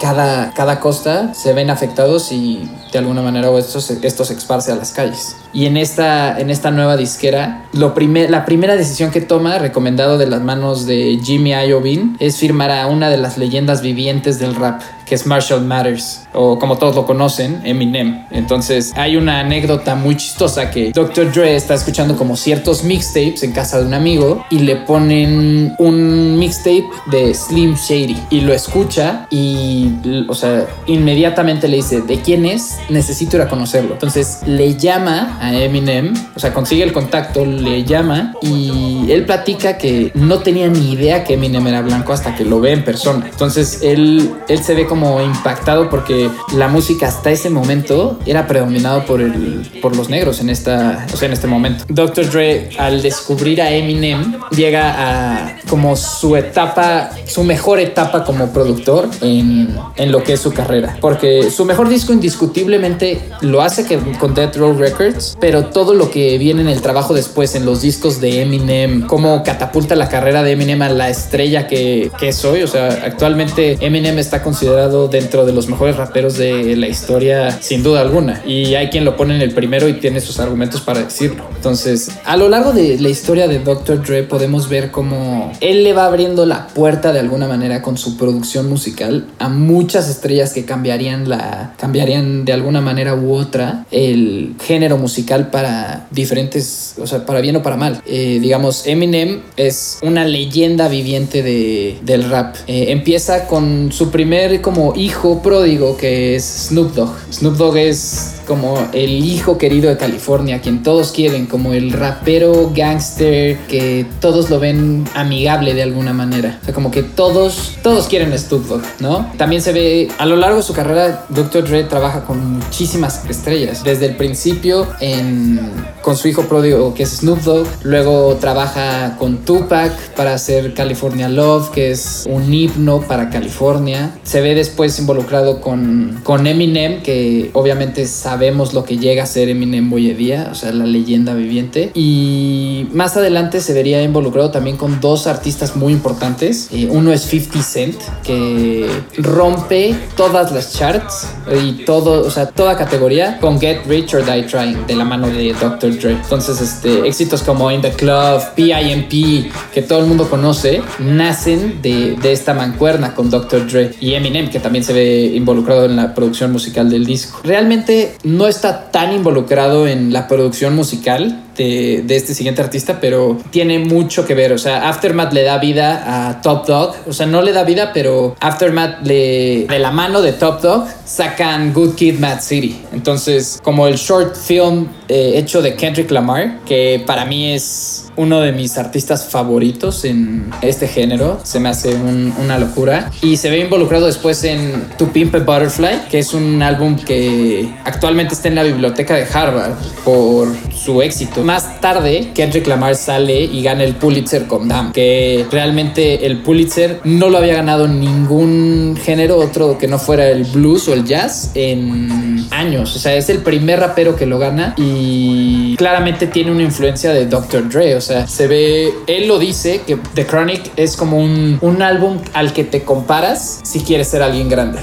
cada, 0.00 0.52
cada 0.54 0.80
costa 0.80 1.34
se 1.34 1.52
ven 1.52 1.70
afectados 1.70 2.32
y 2.32 2.70
de 2.92 2.98
alguna 2.98 3.22
manera 3.22 3.50
esto 3.58 3.80
se, 3.80 3.98
esto 4.06 4.24
se 4.24 4.34
esparce 4.34 4.72
a 4.72 4.76
las 4.76 4.92
calles. 4.92 5.36
Y 5.52 5.66
en 5.66 5.76
esta, 5.76 6.38
en 6.38 6.50
esta 6.50 6.70
nueva 6.70 6.96
disquera, 6.96 7.64
lo 7.72 7.94
primer, 7.94 8.30
la 8.30 8.44
primera 8.44 8.76
decisión 8.76 9.10
que 9.10 9.20
toma, 9.20 9.58
recomendado 9.58 10.18
de 10.18 10.26
las 10.26 10.42
manos 10.42 10.86
de 10.86 11.20
Jimmy 11.22 11.52
Iovine, 11.52 12.16
es 12.18 12.36
firmar 12.36 12.70
a 12.70 12.86
una 12.86 13.10
de 13.10 13.16
las 13.16 13.38
leyendas 13.38 13.82
vivientes 13.82 14.38
del 14.38 14.54
rap, 14.54 14.80
que 15.04 15.16
es 15.16 15.26
Marshall 15.26 15.62
Matters, 15.62 16.28
o 16.32 16.58
como 16.58 16.78
todos 16.78 16.94
lo 16.94 17.04
conocen, 17.04 17.60
Eminem. 17.64 18.26
Entonces 18.30 18.92
hay 18.94 19.16
una 19.16 19.40
anécdota 19.40 19.96
muy 19.96 20.16
chistosa 20.16 20.70
que 20.70 20.92
Dr. 20.92 21.32
Dre 21.32 21.56
está 21.56 21.74
escuchando 21.74 22.16
como 22.16 22.36
ciertos 22.36 22.84
mixtapes 22.84 23.42
en 23.42 23.50
casa 23.50 23.80
de 23.80 23.86
un 23.86 23.94
amigo 23.94 24.44
y 24.50 24.60
le 24.60 24.76
ponen 24.76 25.74
un 25.78 26.38
mixtape 26.38 26.88
de 27.06 27.34
Slim 27.34 27.74
Shady 27.74 28.16
y 28.30 28.42
lo 28.42 28.52
escucha 28.52 29.26
y, 29.30 30.24
o 30.28 30.34
sea, 30.34 30.68
inmediatamente 30.86 31.66
le 31.66 31.78
dice, 31.78 32.02
¿de 32.02 32.20
quién 32.20 32.46
es? 32.46 32.78
Necesito 32.88 33.36
ir 33.36 33.42
a 33.42 33.48
conocerlo. 33.48 33.94
Entonces 33.94 34.40
le 34.46 34.76
llama 34.76 35.38
a 35.40 35.54
Eminem, 35.54 36.12
o 36.36 36.38
sea, 36.38 36.52
consigue 36.52 36.82
el 36.82 36.92
contacto, 36.92 37.44
le 37.46 37.84
llama 37.84 38.34
y 38.42 39.10
él 39.10 39.24
platica 39.24 39.78
que 39.78 40.12
no 40.14 40.40
tenía 40.40 40.68
ni 40.68 40.92
idea 40.92 41.24
que 41.24 41.34
Eminem 41.34 41.66
era 41.66 41.80
blanco 41.80 42.12
hasta 42.12 42.36
que 42.36 42.44
lo 42.44 42.60
ve 42.60 42.72
en 42.72 42.84
persona. 42.84 43.26
Entonces 43.30 43.80
él, 43.82 44.34
él 44.48 44.62
se 44.62 44.74
ve 44.74 44.86
como 44.86 45.20
impactado 45.22 45.88
porque 45.88 46.30
la 46.54 46.68
música 46.68 47.08
hasta 47.08 47.30
ese 47.30 47.48
momento 47.48 48.18
era 48.26 48.46
predominado 48.46 49.06
por, 49.06 49.22
el, 49.22 49.66
por 49.80 49.96
los 49.96 50.10
negros 50.10 50.40
en, 50.40 50.50
esta, 50.50 51.06
o 51.12 51.16
sea, 51.16 51.26
en 51.26 51.32
este 51.32 51.46
momento. 51.46 51.84
Dr. 51.88 52.30
Dre 52.30 52.70
al 52.78 53.00
descubrir 53.00 53.62
a 53.62 53.70
Eminem 53.72 54.34
llega 54.50 54.94
a 54.98 55.56
como 55.68 55.96
su 55.96 56.36
etapa, 56.36 57.10
su 57.26 57.44
mejor 57.44 57.80
etapa 57.80 58.24
como 58.24 58.52
productor 58.52 59.08
en, 59.22 59.74
en 59.96 60.12
lo 60.12 60.22
que 60.22 60.34
es 60.34 60.40
su 60.40 60.52
carrera. 60.52 60.98
Porque 61.00 61.50
su 61.50 61.64
mejor 61.64 61.88
disco 61.88 62.12
indiscutiblemente 62.12 63.20
lo 63.40 63.62
hace 63.62 63.86
que, 63.86 63.98
con 64.18 64.34
Death 64.34 64.56
Row 64.56 64.76
Records 64.76 65.29
pero 65.40 65.66
todo 65.66 65.94
lo 65.94 66.10
que 66.10 66.38
viene 66.38 66.62
en 66.62 66.68
el 66.68 66.80
trabajo 66.80 67.14
después, 67.14 67.54
en 67.54 67.64
los 67.64 67.82
discos 67.82 68.20
de 68.20 68.42
Eminem, 68.42 69.06
cómo 69.06 69.42
catapulta 69.42 69.94
la 69.94 70.08
carrera 70.08 70.42
de 70.42 70.52
Eminem 70.52 70.82
a 70.82 70.88
la 70.88 71.08
estrella 71.08 71.66
que, 71.66 72.10
que 72.18 72.28
es 72.28 72.44
hoy. 72.44 72.62
O 72.62 72.66
sea, 72.66 72.88
actualmente 73.04 73.78
Eminem 73.80 74.18
está 74.18 74.42
considerado 74.42 75.08
dentro 75.08 75.46
de 75.46 75.52
los 75.52 75.68
mejores 75.68 75.96
raperos 75.96 76.36
de 76.36 76.76
la 76.76 76.88
historia, 76.88 77.50
sin 77.60 77.82
duda 77.82 78.00
alguna. 78.00 78.42
Y 78.46 78.74
hay 78.74 78.88
quien 78.88 79.04
lo 79.04 79.16
pone 79.16 79.36
en 79.36 79.42
el 79.42 79.52
primero 79.52 79.88
y 79.88 79.94
tiene 79.94 80.20
sus 80.20 80.40
argumentos 80.40 80.80
para 80.80 81.02
decirlo. 81.02 81.44
Entonces, 81.54 82.10
a 82.24 82.36
lo 82.36 82.48
largo 82.48 82.72
de 82.72 82.98
la 82.98 83.08
historia 83.08 83.48
de 83.48 83.58
Dr. 83.58 84.02
Dre 84.02 84.22
podemos 84.22 84.68
ver 84.68 84.90
cómo 84.90 85.52
él 85.60 85.84
le 85.84 85.92
va 85.92 86.06
abriendo 86.06 86.46
la 86.46 86.68
puerta 86.68 87.12
de 87.12 87.20
alguna 87.20 87.46
manera 87.46 87.82
con 87.82 87.96
su 87.96 88.16
producción 88.16 88.68
musical 88.68 89.26
a 89.38 89.48
muchas 89.48 90.08
estrellas 90.08 90.52
que 90.52 90.64
cambiarían 90.64 91.28
la 91.28 91.74
cambiarían 91.78 92.44
de 92.44 92.52
alguna 92.52 92.80
manera 92.80 93.14
u 93.14 93.34
otra 93.34 93.84
el 93.90 94.54
género 94.60 94.96
musical 94.96 95.19
para 95.50 96.06
diferentes, 96.10 96.94
o 96.98 97.06
sea, 97.06 97.24
para 97.26 97.40
bien 97.40 97.56
o 97.56 97.62
para 97.62 97.76
mal. 97.76 98.02
Eh, 98.06 98.38
digamos, 98.40 98.86
Eminem 98.86 99.42
es 99.56 99.98
una 100.02 100.24
leyenda 100.24 100.88
viviente 100.88 101.42
de, 101.42 101.98
del 102.02 102.28
rap. 102.28 102.56
Eh, 102.66 102.86
empieza 102.90 103.46
con 103.46 103.92
su 103.92 104.10
primer 104.10 104.60
como 104.60 104.94
hijo 104.96 105.42
pródigo 105.42 105.96
que 105.96 106.36
es 106.36 106.44
Snoop 106.68 106.94
Dogg. 106.94 107.16
Snoop 107.32 107.56
Dogg 107.56 107.76
es 107.76 108.39
como 108.50 108.88
el 108.92 109.24
hijo 109.24 109.58
querido 109.58 109.90
de 109.90 109.96
California, 109.96 110.60
quien 110.60 110.82
todos 110.82 111.12
quieren, 111.12 111.46
como 111.46 111.72
el 111.72 111.92
rapero 111.92 112.72
gangster 112.74 113.56
que 113.68 114.04
todos 114.20 114.50
lo 114.50 114.58
ven 114.58 115.04
amigable 115.14 115.72
de 115.72 115.84
alguna 115.84 116.12
manera. 116.12 116.58
O 116.60 116.64
sea, 116.64 116.74
como 116.74 116.90
que 116.90 117.04
todos, 117.04 117.76
todos 117.84 118.08
quieren 118.08 118.36
Snoop 118.36 118.66
Dogg, 118.66 118.82
¿no? 118.98 119.30
También 119.36 119.62
se 119.62 119.72
ve 119.72 120.08
a 120.18 120.26
lo 120.26 120.34
largo 120.34 120.56
de 120.56 120.64
su 120.64 120.72
carrera, 120.72 121.26
Dr. 121.28 121.62
Dre 121.62 121.84
trabaja 121.84 122.24
con 122.24 122.58
muchísimas 122.58 123.24
estrellas. 123.30 123.84
Desde 123.84 124.06
el 124.06 124.16
principio 124.16 124.88
en, 124.98 125.60
con 126.02 126.16
su 126.16 126.26
hijo 126.26 126.42
pródigo 126.48 126.92
que 126.92 127.04
es 127.04 127.18
Snoop 127.18 127.42
Dogg, 127.42 127.68
luego 127.84 128.34
trabaja 128.40 129.16
con 129.16 129.44
Tupac 129.44 129.92
para 130.16 130.34
hacer 130.34 130.74
California 130.74 131.28
Love, 131.28 131.70
que 131.70 131.92
es 131.92 132.26
un 132.28 132.52
himno 132.52 133.02
para 133.02 133.30
California. 133.30 134.10
Se 134.24 134.40
ve 134.40 134.56
después 134.56 134.98
involucrado 134.98 135.60
con, 135.60 136.20
con 136.24 136.48
Eminem, 136.48 137.00
que 137.04 137.52
obviamente 137.52 138.06
sabe 138.06 138.39
vemos 138.40 138.74
lo 138.74 138.84
que 138.84 138.98
llega 138.98 139.22
a 139.22 139.26
ser 139.26 139.48
Eminem 139.48 139.92
hoy 139.92 140.10
en 140.10 140.16
día, 140.16 140.48
o 140.50 140.54
sea, 140.56 140.72
la 140.72 140.86
leyenda 140.86 141.34
viviente. 141.34 141.92
Y 141.94 142.88
más 142.92 143.16
adelante 143.16 143.60
se 143.60 143.72
vería 143.72 144.02
involucrado 144.02 144.50
también 144.50 144.76
con 144.76 145.00
dos 145.00 145.28
artistas 145.28 145.76
muy 145.76 145.92
importantes. 145.92 146.68
Eh, 146.72 146.88
uno 146.90 147.12
es 147.12 147.22
50 147.22 147.62
Cent, 147.62 147.96
que 148.24 148.88
rompe 149.18 149.94
todas 150.16 150.50
las 150.52 150.72
charts 150.72 151.28
y 151.62 151.84
todo, 151.84 152.26
o 152.26 152.30
sea, 152.30 152.46
toda 152.46 152.76
categoría 152.76 153.38
con 153.38 153.60
Get 153.60 153.86
Rich 153.86 154.14
or 154.14 154.24
Die 154.24 154.42
Trying 154.44 154.86
de 154.86 154.96
la 154.96 155.04
mano 155.04 155.28
de 155.28 155.52
Dr. 155.52 155.98
Dre. 155.98 156.12
Entonces, 156.12 156.60
este, 156.60 157.06
éxitos 157.06 157.42
como 157.42 157.70
In 157.70 157.82
the 157.82 157.92
Club, 157.92 158.42
PIMP, 158.54 159.52
que 159.72 159.82
todo 159.82 160.00
el 160.00 160.06
mundo 160.06 160.28
conoce, 160.28 160.82
nacen 160.98 161.82
de, 161.82 162.16
de 162.16 162.32
esta 162.32 162.54
mancuerna 162.54 163.14
con 163.14 163.30
Dr. 163.30 163.70
Dre 163.70 163.92
y 164.00 164.14
Eminem, 164.14 164.48
que 164.50 164.60
también 164.60 164.84
se 164.84 164.92
ve 164.92 165.32
involucrado 165.34 165.84
en 165.84 165.96
la 165.96 166.14
producción 166.14 166.52
musical 166.52 166.88
del 166.88 167.04
disco. 167.04 167.40
Realmente 167.44 168.16
no 168.22 168.46
está 168.46 168.90
tan 168.90 169.12
involucrado 169.12 169.86
en 169.86 170.12
la 170.12 170.28
producción 170.28 170.74
musical 170.74 171.42
de, 171.64 172.16
este 172.16 172.34
siguiente 172.34 172.62
artista, 172.62 173.00
pero 173.00 173.38
tiene 173.50 173.78
mucho 173.78 174.26
que 174.26 174.34
ver. 174.34 174.52
O 174.52 174.58
sea, 174.58 174.88
Aftermath 174.88 175.32
le 175.32 175.42
da 175.42 175.58
vida 175.58 176.28
a 176.28 176.40
Top 176.40 176.66
Dog. 176.66 176.94
O 177.06 177.12
sea, 177.12 177.26
no 177.26 177.42
le 177.42 177.52
da 177.52 177.64
vida, 177.64 177.92
pero 177.92 178.34
Aftermath 178.40 179.06
le, 179.06 179.66
de 179.68 179.78
la 179.78 179.90
mano 179.90 180.22
de 180.22 180.32
Top 180.32 180.60
Dog 180.62 180.86
sacan 181.04 181.72
Good 181.72 181.94
Kid, 181.94 182.18
Mad 182.18 182.40
City. 182.40 182.80
Entonces, 182.92 183.60
como 183.62 183.86
el 183.86 183.96
short 183.96 184.36
film 184.36 184.88
eh, 185.08 185.32
hecho 185.36 185.60
de 185.62 185.74
Kendrick 185.74 186.10
Lamar, 186.10 186.60
que 186.64 187.02
para 187.06 187.24
mí 187.24 187.52
es 187.52 188.10
uno 188.16 188.40
de 188.40 188.52
mis 188.52 188.76
artistas 188.76 189.26
favoritos 189.26 190.04
en 190.04 190.50
este 190.60 190.86
género. 190.86 191.40
Se 191.42 191.58
me 191.58 191.70
hace 191.70 191.94
una 191.94 192.58
locura. 192.58 193.10
Y 193.22 193.36
se 193.38 193.48
ve 193.50 193.60
involucrado 193.60 194.06
después 194.06 194.44
en 194.44 194.88
To 194.98 195.10
Pimp 195.12 195.34
a 195.34 195.38
Butterfly, 195.38 196.08
que 196.10 196.18
es 196.18 196.34
un 196.34 196.62
álbum 196.62 196.96
que 196.96 197.72
actualmente 197.84 198.34
está 198.34 198.48
en 198.48 198.56
la 198.56 198.62
biblioteca 198.62 199.14
de 199.14 199.26
Harvard 199.32 199.72
por 200.04 200.48
su 200.74 201.00
éxito. 201.00 201.42
Más 201.50 201.80
tarde, 201.80 202.30
Kendrick 202.32 202.68
Lamar 202.68 202.94
sale 202.94 203.42
y 203.42 203.60
gana 203.60 203.82
el 203.82 203.96
Pulitzer 203.96 204.46
con 204.46 204.68
Damn, 204.68 204.92
que 204.92 205.44
realmente 205.50 206.24
el 206.24 206.42
Pulitzer 206.42 207.00
no 207.02 207.28
lo 207.28 207.38
había 207.38 207.54
ganado 207.54 207.88
ningún 207.88 208.96
género 209.02 209.36
otro 209.38 209.76
que 209.76 209.88
no 209.88 209.98
fuera 209.98 210.28
el 210.28 210.44
blues 210.44 210.86
o 210.86 210.94
el 210.94 211.04
jazz 211.04 211.50
en 211.54 212.46
años. 212.52 212.94
O 212.94 213.00
sea, 213.00 213.16
es 213.16 213.28
el 213.30 213.38
primer 213.38 213.80
rapero 213.80 214.14
que 214.14 214.26
lo 214.26 214.38
gana 214.38 214.76
y 214.76 215.74
claramente 215.74 216.28
tiene 216.28 216.52
una 216.52 216.62
influencia 216.62 217.12
de 217.12 217.26
Dr. 217.26 217.68
Dre. 217.68 217.96
O 217.96 218.00
sea, 218.00 218.28
se 218.28 218.46
ve, 218.46 218.94
él 219.08 219.26
lo 219.26 219.40
dice, 219.40 219.80
que 219.84 219.98
The 220.14 220.26
Chronic 220.26 220.70
es 220.76 220.96
como 220.96 221.18
un, 221.18 221.58
un 221.62 221.82
álbum 221.82 222.18
al 222.32 222.52
que 222.52 222.62
te 222.62 222.84
comparas 222.84 223.58
si 223.64 223.80
quieres 223.80 224.06
ser 224.06 224.22
alguien 224.22 224.48
grande 224.48 224.78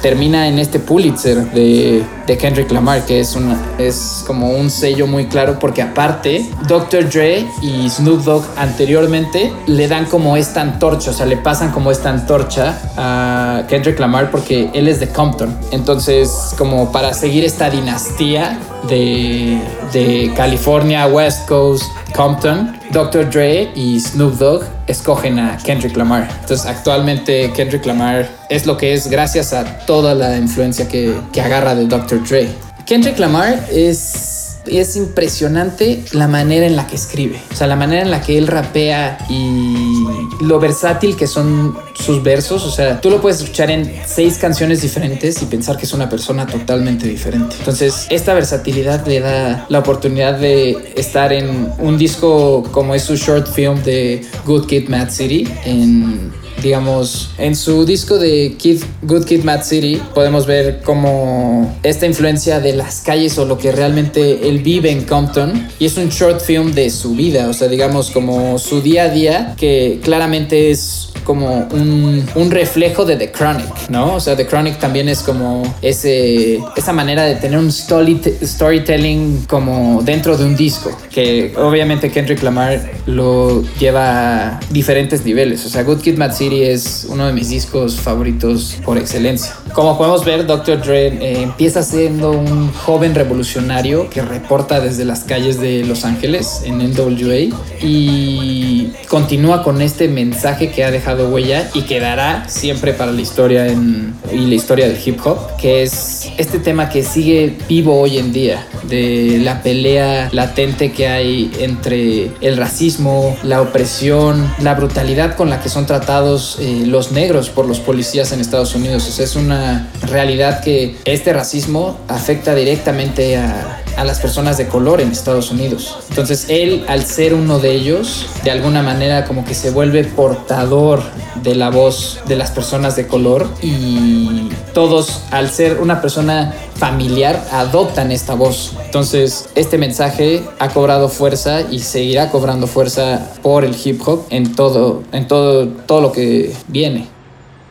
termina 0.00 0.48
en 0.48 0.58
este 0.58 0.78
Pulitzer 0.78 1.50
de, 1.52 2.04
Kendrick 2.40 2.70
Lamar, 2.70 3.04
que 3.06 3.18
es, 3.18 3.34
una, 3.34 3.60
es 3.76 4.22
como 4.24 4.50
un 4.50 4.70
sello 4.70 5.08
muy 5.08 5.26
claro, 5.26 5.58
porque 5.58 5.82
aparte, 5.82 6.48
Dr. 6.68 7.10
Dre 7.10 7.44
y 7.60 7.90
Snoop 7.90 8.22
Dogg 8.22 8.44
anteriormente 8.56 9.52
le 9.66 9.88
dan 9.88 10.04
como 10.04 10.36
esta 10.36 10.60
antorcha, 10.60 11.10
o 11.10 11.12
sea, 11.12 11.26
le 11.26 11.36
pasan 11.36 11.72
como 11.72 11.90
esta 11.90 12.08
antorcha 12.08 12.78
a 12.96 13.64
Kendrick 13.68 13.98
Lamar 13.98 14.30
porque 14.30 14.70
él 14.74 14.86
es 14.86 15.00
de 15.00 15.08
Compton. 15.08 15.56
Entonces, 15.72 16.54
como 16.56 16.92
para 16.92 17.14
seguir 17.14 17.44
esta 17.44 17.68
dinastía 17.68 18.60
de, 18.88 19.60
de 19.92 20.32
California, 20.36 21.08
West 21.08 21.48
Coast, 21.48 21.84
Compton, 22.14 22.78
Dr. 22.92 23.28
Dre 23.28 23.72
y 23.74 23.98
Snoop 23.98 24.34
Dogg 24.34 24.79
escogen 24.90 25.38
a 25.38 25.56
Kendrick 25.58 25.96
Lamar. 25.96 26.28
Entonces 26.40 26.66
actualmente 26.66 27.52
Kendrick 27.52 27.86
Lamar 27.86 28.28
es 28.48 28.66
lo 28.66 28.76
que 28.76 28.92
es 28.92 29.08
gracias 29.08 29.52
a 29.52 29.64
toda 29.86 30.14
la 30.14 30.36
influencia 30.36 30.88
que, 30.88 31.14
que 31.32 31.40
agarra 31.40 31.74
de 31.74 31.86
Dr. 31.86 32.22
Dre. 32.28 32.48
Kendrick 32.86 33.18
Lamar 33.18 33.66
es 33.70 34.29
es 34.78 34.96
impresionante 34.96 36.02
la 36.12 36.28
manera 36.28 36.66
en 36.66 36.76
la 36.76 36.86
que 36.86 36.96
escribe. 36.96 37.40
O 37.52 37.54
sea, 37.54 37.66
la 37.66 37.76
manera 37.76 38.02
en 38.02 38.10
la 38.10 38.20
que 38.20 38.38
él 38.38 38.46
rapea 38.46 39.18
y 39.28 40.04
lo 40.40 40.58
versátil 40.58 41.16
que 41.16 41.26
son 41.26 41.76
sus 41.94 42.22
versos. 42.22 42.64
O 42.64 42.70
sea, 42.70 43.00
tú 43.00 43.10
lo 43.10 43.20
puedes 43.20 43.40
escuchar 43.40 43.70
en 43.70 43.90
seis 44.06 44.38
canciones 44.38 44.82
diferentes 44.82 45.40
y 45.42 45.46
pensar 45.46 45.76
que 45.76 45.84
es 45.84 45.92
una 45.92 46.08
persona 46.08 46.46
totalmente 46.46 47.06
diferente. 47.06 47.56
Entonces, 47.58 48.06
esta 48.10 48.34
versatilidad 48.34 49.06
le 49.06 49.20
da 49.20 49.66
la 49.68 49.78
oportunidad 49.78 50.38
de 50.38 50.92
estar 50.96 51.32
en 51.32 51.72
un 51.78 51.98
disco 51.98 52.64
como 52.70 52.94
es 52.94 53.02
su 53.02 53.16
short 53.16 53.52
film 53.52 53.82
de 53.82 54.24
Good 54.44 54.66
Kid 54.66 54.88
Mad 54.88 55.10
City 55.10 55.48
en 55.64 56.39
digamos, 56.62 57.30
en 57.38 57.54
su 57.54 57.84
disco 57.84 58.18
de 58.18 58.56
Kid, 58.58 58.82
Good 59.02 59.24
Kid 59.24 59.44
Mad 59.44 59.62
City 59.64 60.00
podemos 60.14 60.46
ver 60.46 60.82
como 60.82 61.76
esta 61.82 62.06
influencia 62.06 62.60
de 62.60 62.74
las 62.74 63.00
calles 63.00 63.38
o 63.38 63.44
lo 63.44 63.58
que 63.58 63.72
realmente 63.72 64.48
él 64.48 64.60
vive 64.60 64.90
en 64.90 65.04
Compton 65.04 65.68
y 65.78 65.86
es 65.86 65.96
un 65.96 66.08
short 66.08 66.40
film 66.40 66.72
de 66.72 66.90
su 66.90 67.14
vida, 67.14 67.48
o 67.48 67.52
sea, 67.52 67.68
digamos 67.68 68.10
como 68.10 68.58
su 68.58 68.80
día 68.80 69.04
a 69.04 69.08
día 69.08 69.54
que 69.56 70.00
claramente 70.02 70.70
es 70.70 71.09
como 71.24 71.68
un, 71.72 72.26
un, 72.34 72.50
reflejo 72.50 73.04
de 73.04 73.16
The 73.16 73.30
Chronic, 73.30 73.88
¿no? 73.88 74.14
O 74.14 74.20
sea, 74.20 74.36
The 74.36 74.46
Chronic 74.46 74.78
también 74.78 75.08
es 75.08 75.20
como 75.20 75.62
ese, 75.82 76.60
esa 76.76 76.92
manera 76.92 77.24
de 77.24 77.36
tener 77.36 77.58
un 77.58 77.68
story, 77.68 78.20
storytelling 78.42 79.44
como 79.46 80.02
dentro 80.02 80.36
de 80.36 80.44
un 80.44 80.56
disco, 80.56 80.90
que 81.10 81.52
obviamente 81.56 82.10
Kendrick 82.10 82.42
Lamar 82.42 82.80
lo 83.06 83.62
lleva 83.78 84.56
a 84.56 84.60
diferentes 84.70 85.24
niveles. 85.24 85.64
O 85.66 85.68
sea, 85.68 85.82
Good 85.82 86.00
Kid 86.00 86.16
Mad 86.16 86.32
City 86.32 86.62
es 86.62 87.06
uno 87.08 87.26
de 87.26 87.32
mis 87.32 87.48
discos 87.48 87.96
favoritos 87.96 88.76
por 88.84 88.98
excelencia. 88.98 89.54
Como 89.72 89.96
podemos 89.96 90.24
ver, 90.24 90.46
Dr. 90.46 90.82
Dre 90.82 91.06
eh, 91.06 91.42
empieza 91.42 91.82
siendo 91.82 92.32
un 92.32 92.72
joven 92.72 93.14
revolucionario 93.14 94.10
que 94.10 94.22
reporta 94.22 94.80
desde 94.80 95.04
las 95.04 95.20
calles 95.20 95.60
de 95.60 95.84
Los 95.84 96.04
Ángeles 96.04 96.62
en 96.64 96.78
NWA 96.78 97.56
y 97.82 98.92
continúa 99.08 99.62
con 99.62 99.80
este 99.82 100.08
mensaje 100.08 100.70
que 100.70 100.84
ha 100.84 100.90
dejado 100.90 101.09
huella 101.14 101.68
y 101.74 101.82
quedará 101.82 102.48
siempre 102.48 102.92
para 102.92 103.12
la 103.12 103.20
historia 103.20 103.66
en, 103.66 104.14
y 104.32 104.38
la 104.38 104.54
historia 104.54 104.88
del 104.88 104.98
hip 105.04 105.18
hop, 105.24 105.56
que 105.56 105.82
es 105.82 106.30
este 106.36 106.58
tema 106.58 106.88
que 106.88 107.02
sigue 107.02 107.56
vivo 107.68 108.00
hoy 108.00 108.18
en 108.18 108.32
día, 108.32 108.66
de 108.84 109.40
la 109.42 109.62
pelea 109.62 110.28
latente 110.32 110.92
que 110.92 111.08
hay 111.08 111.50
entre 111.58 112.30
el 112.40 112.56
racismo, 112.56 113.36
la 113.42 113.60
opresión, 113.62 114.52
la 114.60 114.74
brutalidad 114.74 115.36
con 115.36 115.50
la 115.50 115.60
que 115.60 115.68
son 115.68 115.86
tratados 115.86 116.58
eh, 116.60 116.84
los 116.86 117.12
negros 117.12 117.50
por 117.50 117.66
los 117.66 117.80
policías 117.80 118.32
en 118.32 118.40
Estados 118.40 118.74
Unidos. 118.74 119.18
es 119.18 119.36
una 119.36 119.88
realidad 120.02 120.62
que 120.62 120.96
este 121.04 121.32
racismo 121.32 121.98
afecta 122.08 122.54
directamente 122.54 123.36
a, 123.36 123.79
a 123.96 124.04
las 124.04 124.20
personas 124.20 124.58
de 124.58 124.66
color 124.66 125.00
en 125.00 125.10
Estados 125.10 125.50
Unidos. 125.50 125.98
Entonces 126.08 126.46
él, 126.48 126.84
al 126.88 127.04
ser 127.04 127.34
uno 127.34 127.58
de 127.58 127.72
ellos, 127.72 128.26
de 128.44 128.50
alguna 128.50 128.82
manera 128.82 129.24
como 129.24 129.44
que 129.44 129.54
se 129.54 129.70
vuelve 129.70 130.04
portador 130.04 131.02
de 131.42 131.54
la 131.54 131.70
voz 131.70 132.20
de 132.26 132.36
las 132.36 132.50
personas 132.50 132.96
de 132.96 133.06
color 133.06 133.48
y 133.62 134.50
todos, 134.74 135.22
al 135.30 135.50
ser 135.50 135.80
una 135.80 136.00
persona 136.00 136.54
familiar, 136.74 137.44
adoptan 137.52 138.12
esta 138.12 138.34
voz. 138.34 138.72
Entonces 138.84 139.48
este 139.54 139.78
mensaje 139.78 140.42
ha 140.58 140.68
cobrado 140.68 141.08
fuerza 141.08 141.62
y 141.62 141.80
seguirá 141.80 142.30
cobrando 142.30 142.66
fuerza 142.66 143.30
por 143.42 143.64
el 143.64 143.76
hip 143.82 144.00
hop 144.06 144.26
en 144.30 144.54
todo, 144.54 145.02
en 145.12 145.28
todo, 145.28 145.68
todo 145.86 146.00
lo 146.00 146.12
que 146.12 146.52
viene. 146.68 147.19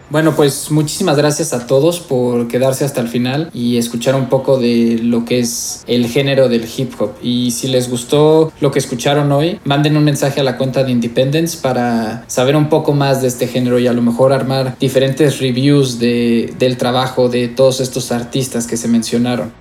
Bueno, 0.10 0.36
pues 0.36 0.72
muchísimas 0.72 1.18
gracias 1.18 1.54
a 1.54 1.68
todos 1.68 2.00
por 2.00 2.48
quedarse 2.48 2.84
hasta 2.84 3.00
el 3.00 3.10
final 3.10 3.52
y 3.54 3.78
escuchar 3.78 4.16
un 4.16 4.28
poco 4.28 4.58
de 4.58 5.00
lo 5.04 5.24
que 5.24 5.38
es 5.40 5.84
el 5.86 6.08
género 6.08 6.50
del 6.50 6.68
hip 6.76 6.94
hop. 7.00 7.12
Y 7.22 7.52
si 7.52 7.68
les 7.68 7.92
gustó 7.92 8.52
lo 8.60 8.72
que 8.72 8.80
escucharon 8.80 9.32
hoy, 9.32 9.60
manden 9.66 9.98
un 9.98 10.04
mensaje 10.04 10.40
a 10.40 10.44
la 10.44 10.58
cuenta 10.58 10.84
de 10.84 10.92
Independence 10.92 11.60
para 11.62 12.24
saber 12.26 12.56
un 12.56 12.70
poco 12.70 12.94
más 12.94 13.22
de 13.22 13.28
este 13.28 13.48
género 13.48 13.78
y 13.78 13.86
a 13.86 13.94
lo 13.94 14.02
mejor 14.02 14.34
armar 14.34 14.76
diferentes 14.80 15.40
reviews 15.40 16.00
de, 16.00 16.56
del 16.58 16.78
trabajo 16.78 17.30
de 17.30 17.48
todos 17.48 17.80
estos 17.80 18.12
artistas 18.12 18.66
que 18.66 18.78
se 18.78 18.88
mencionaron. 18.88 19.52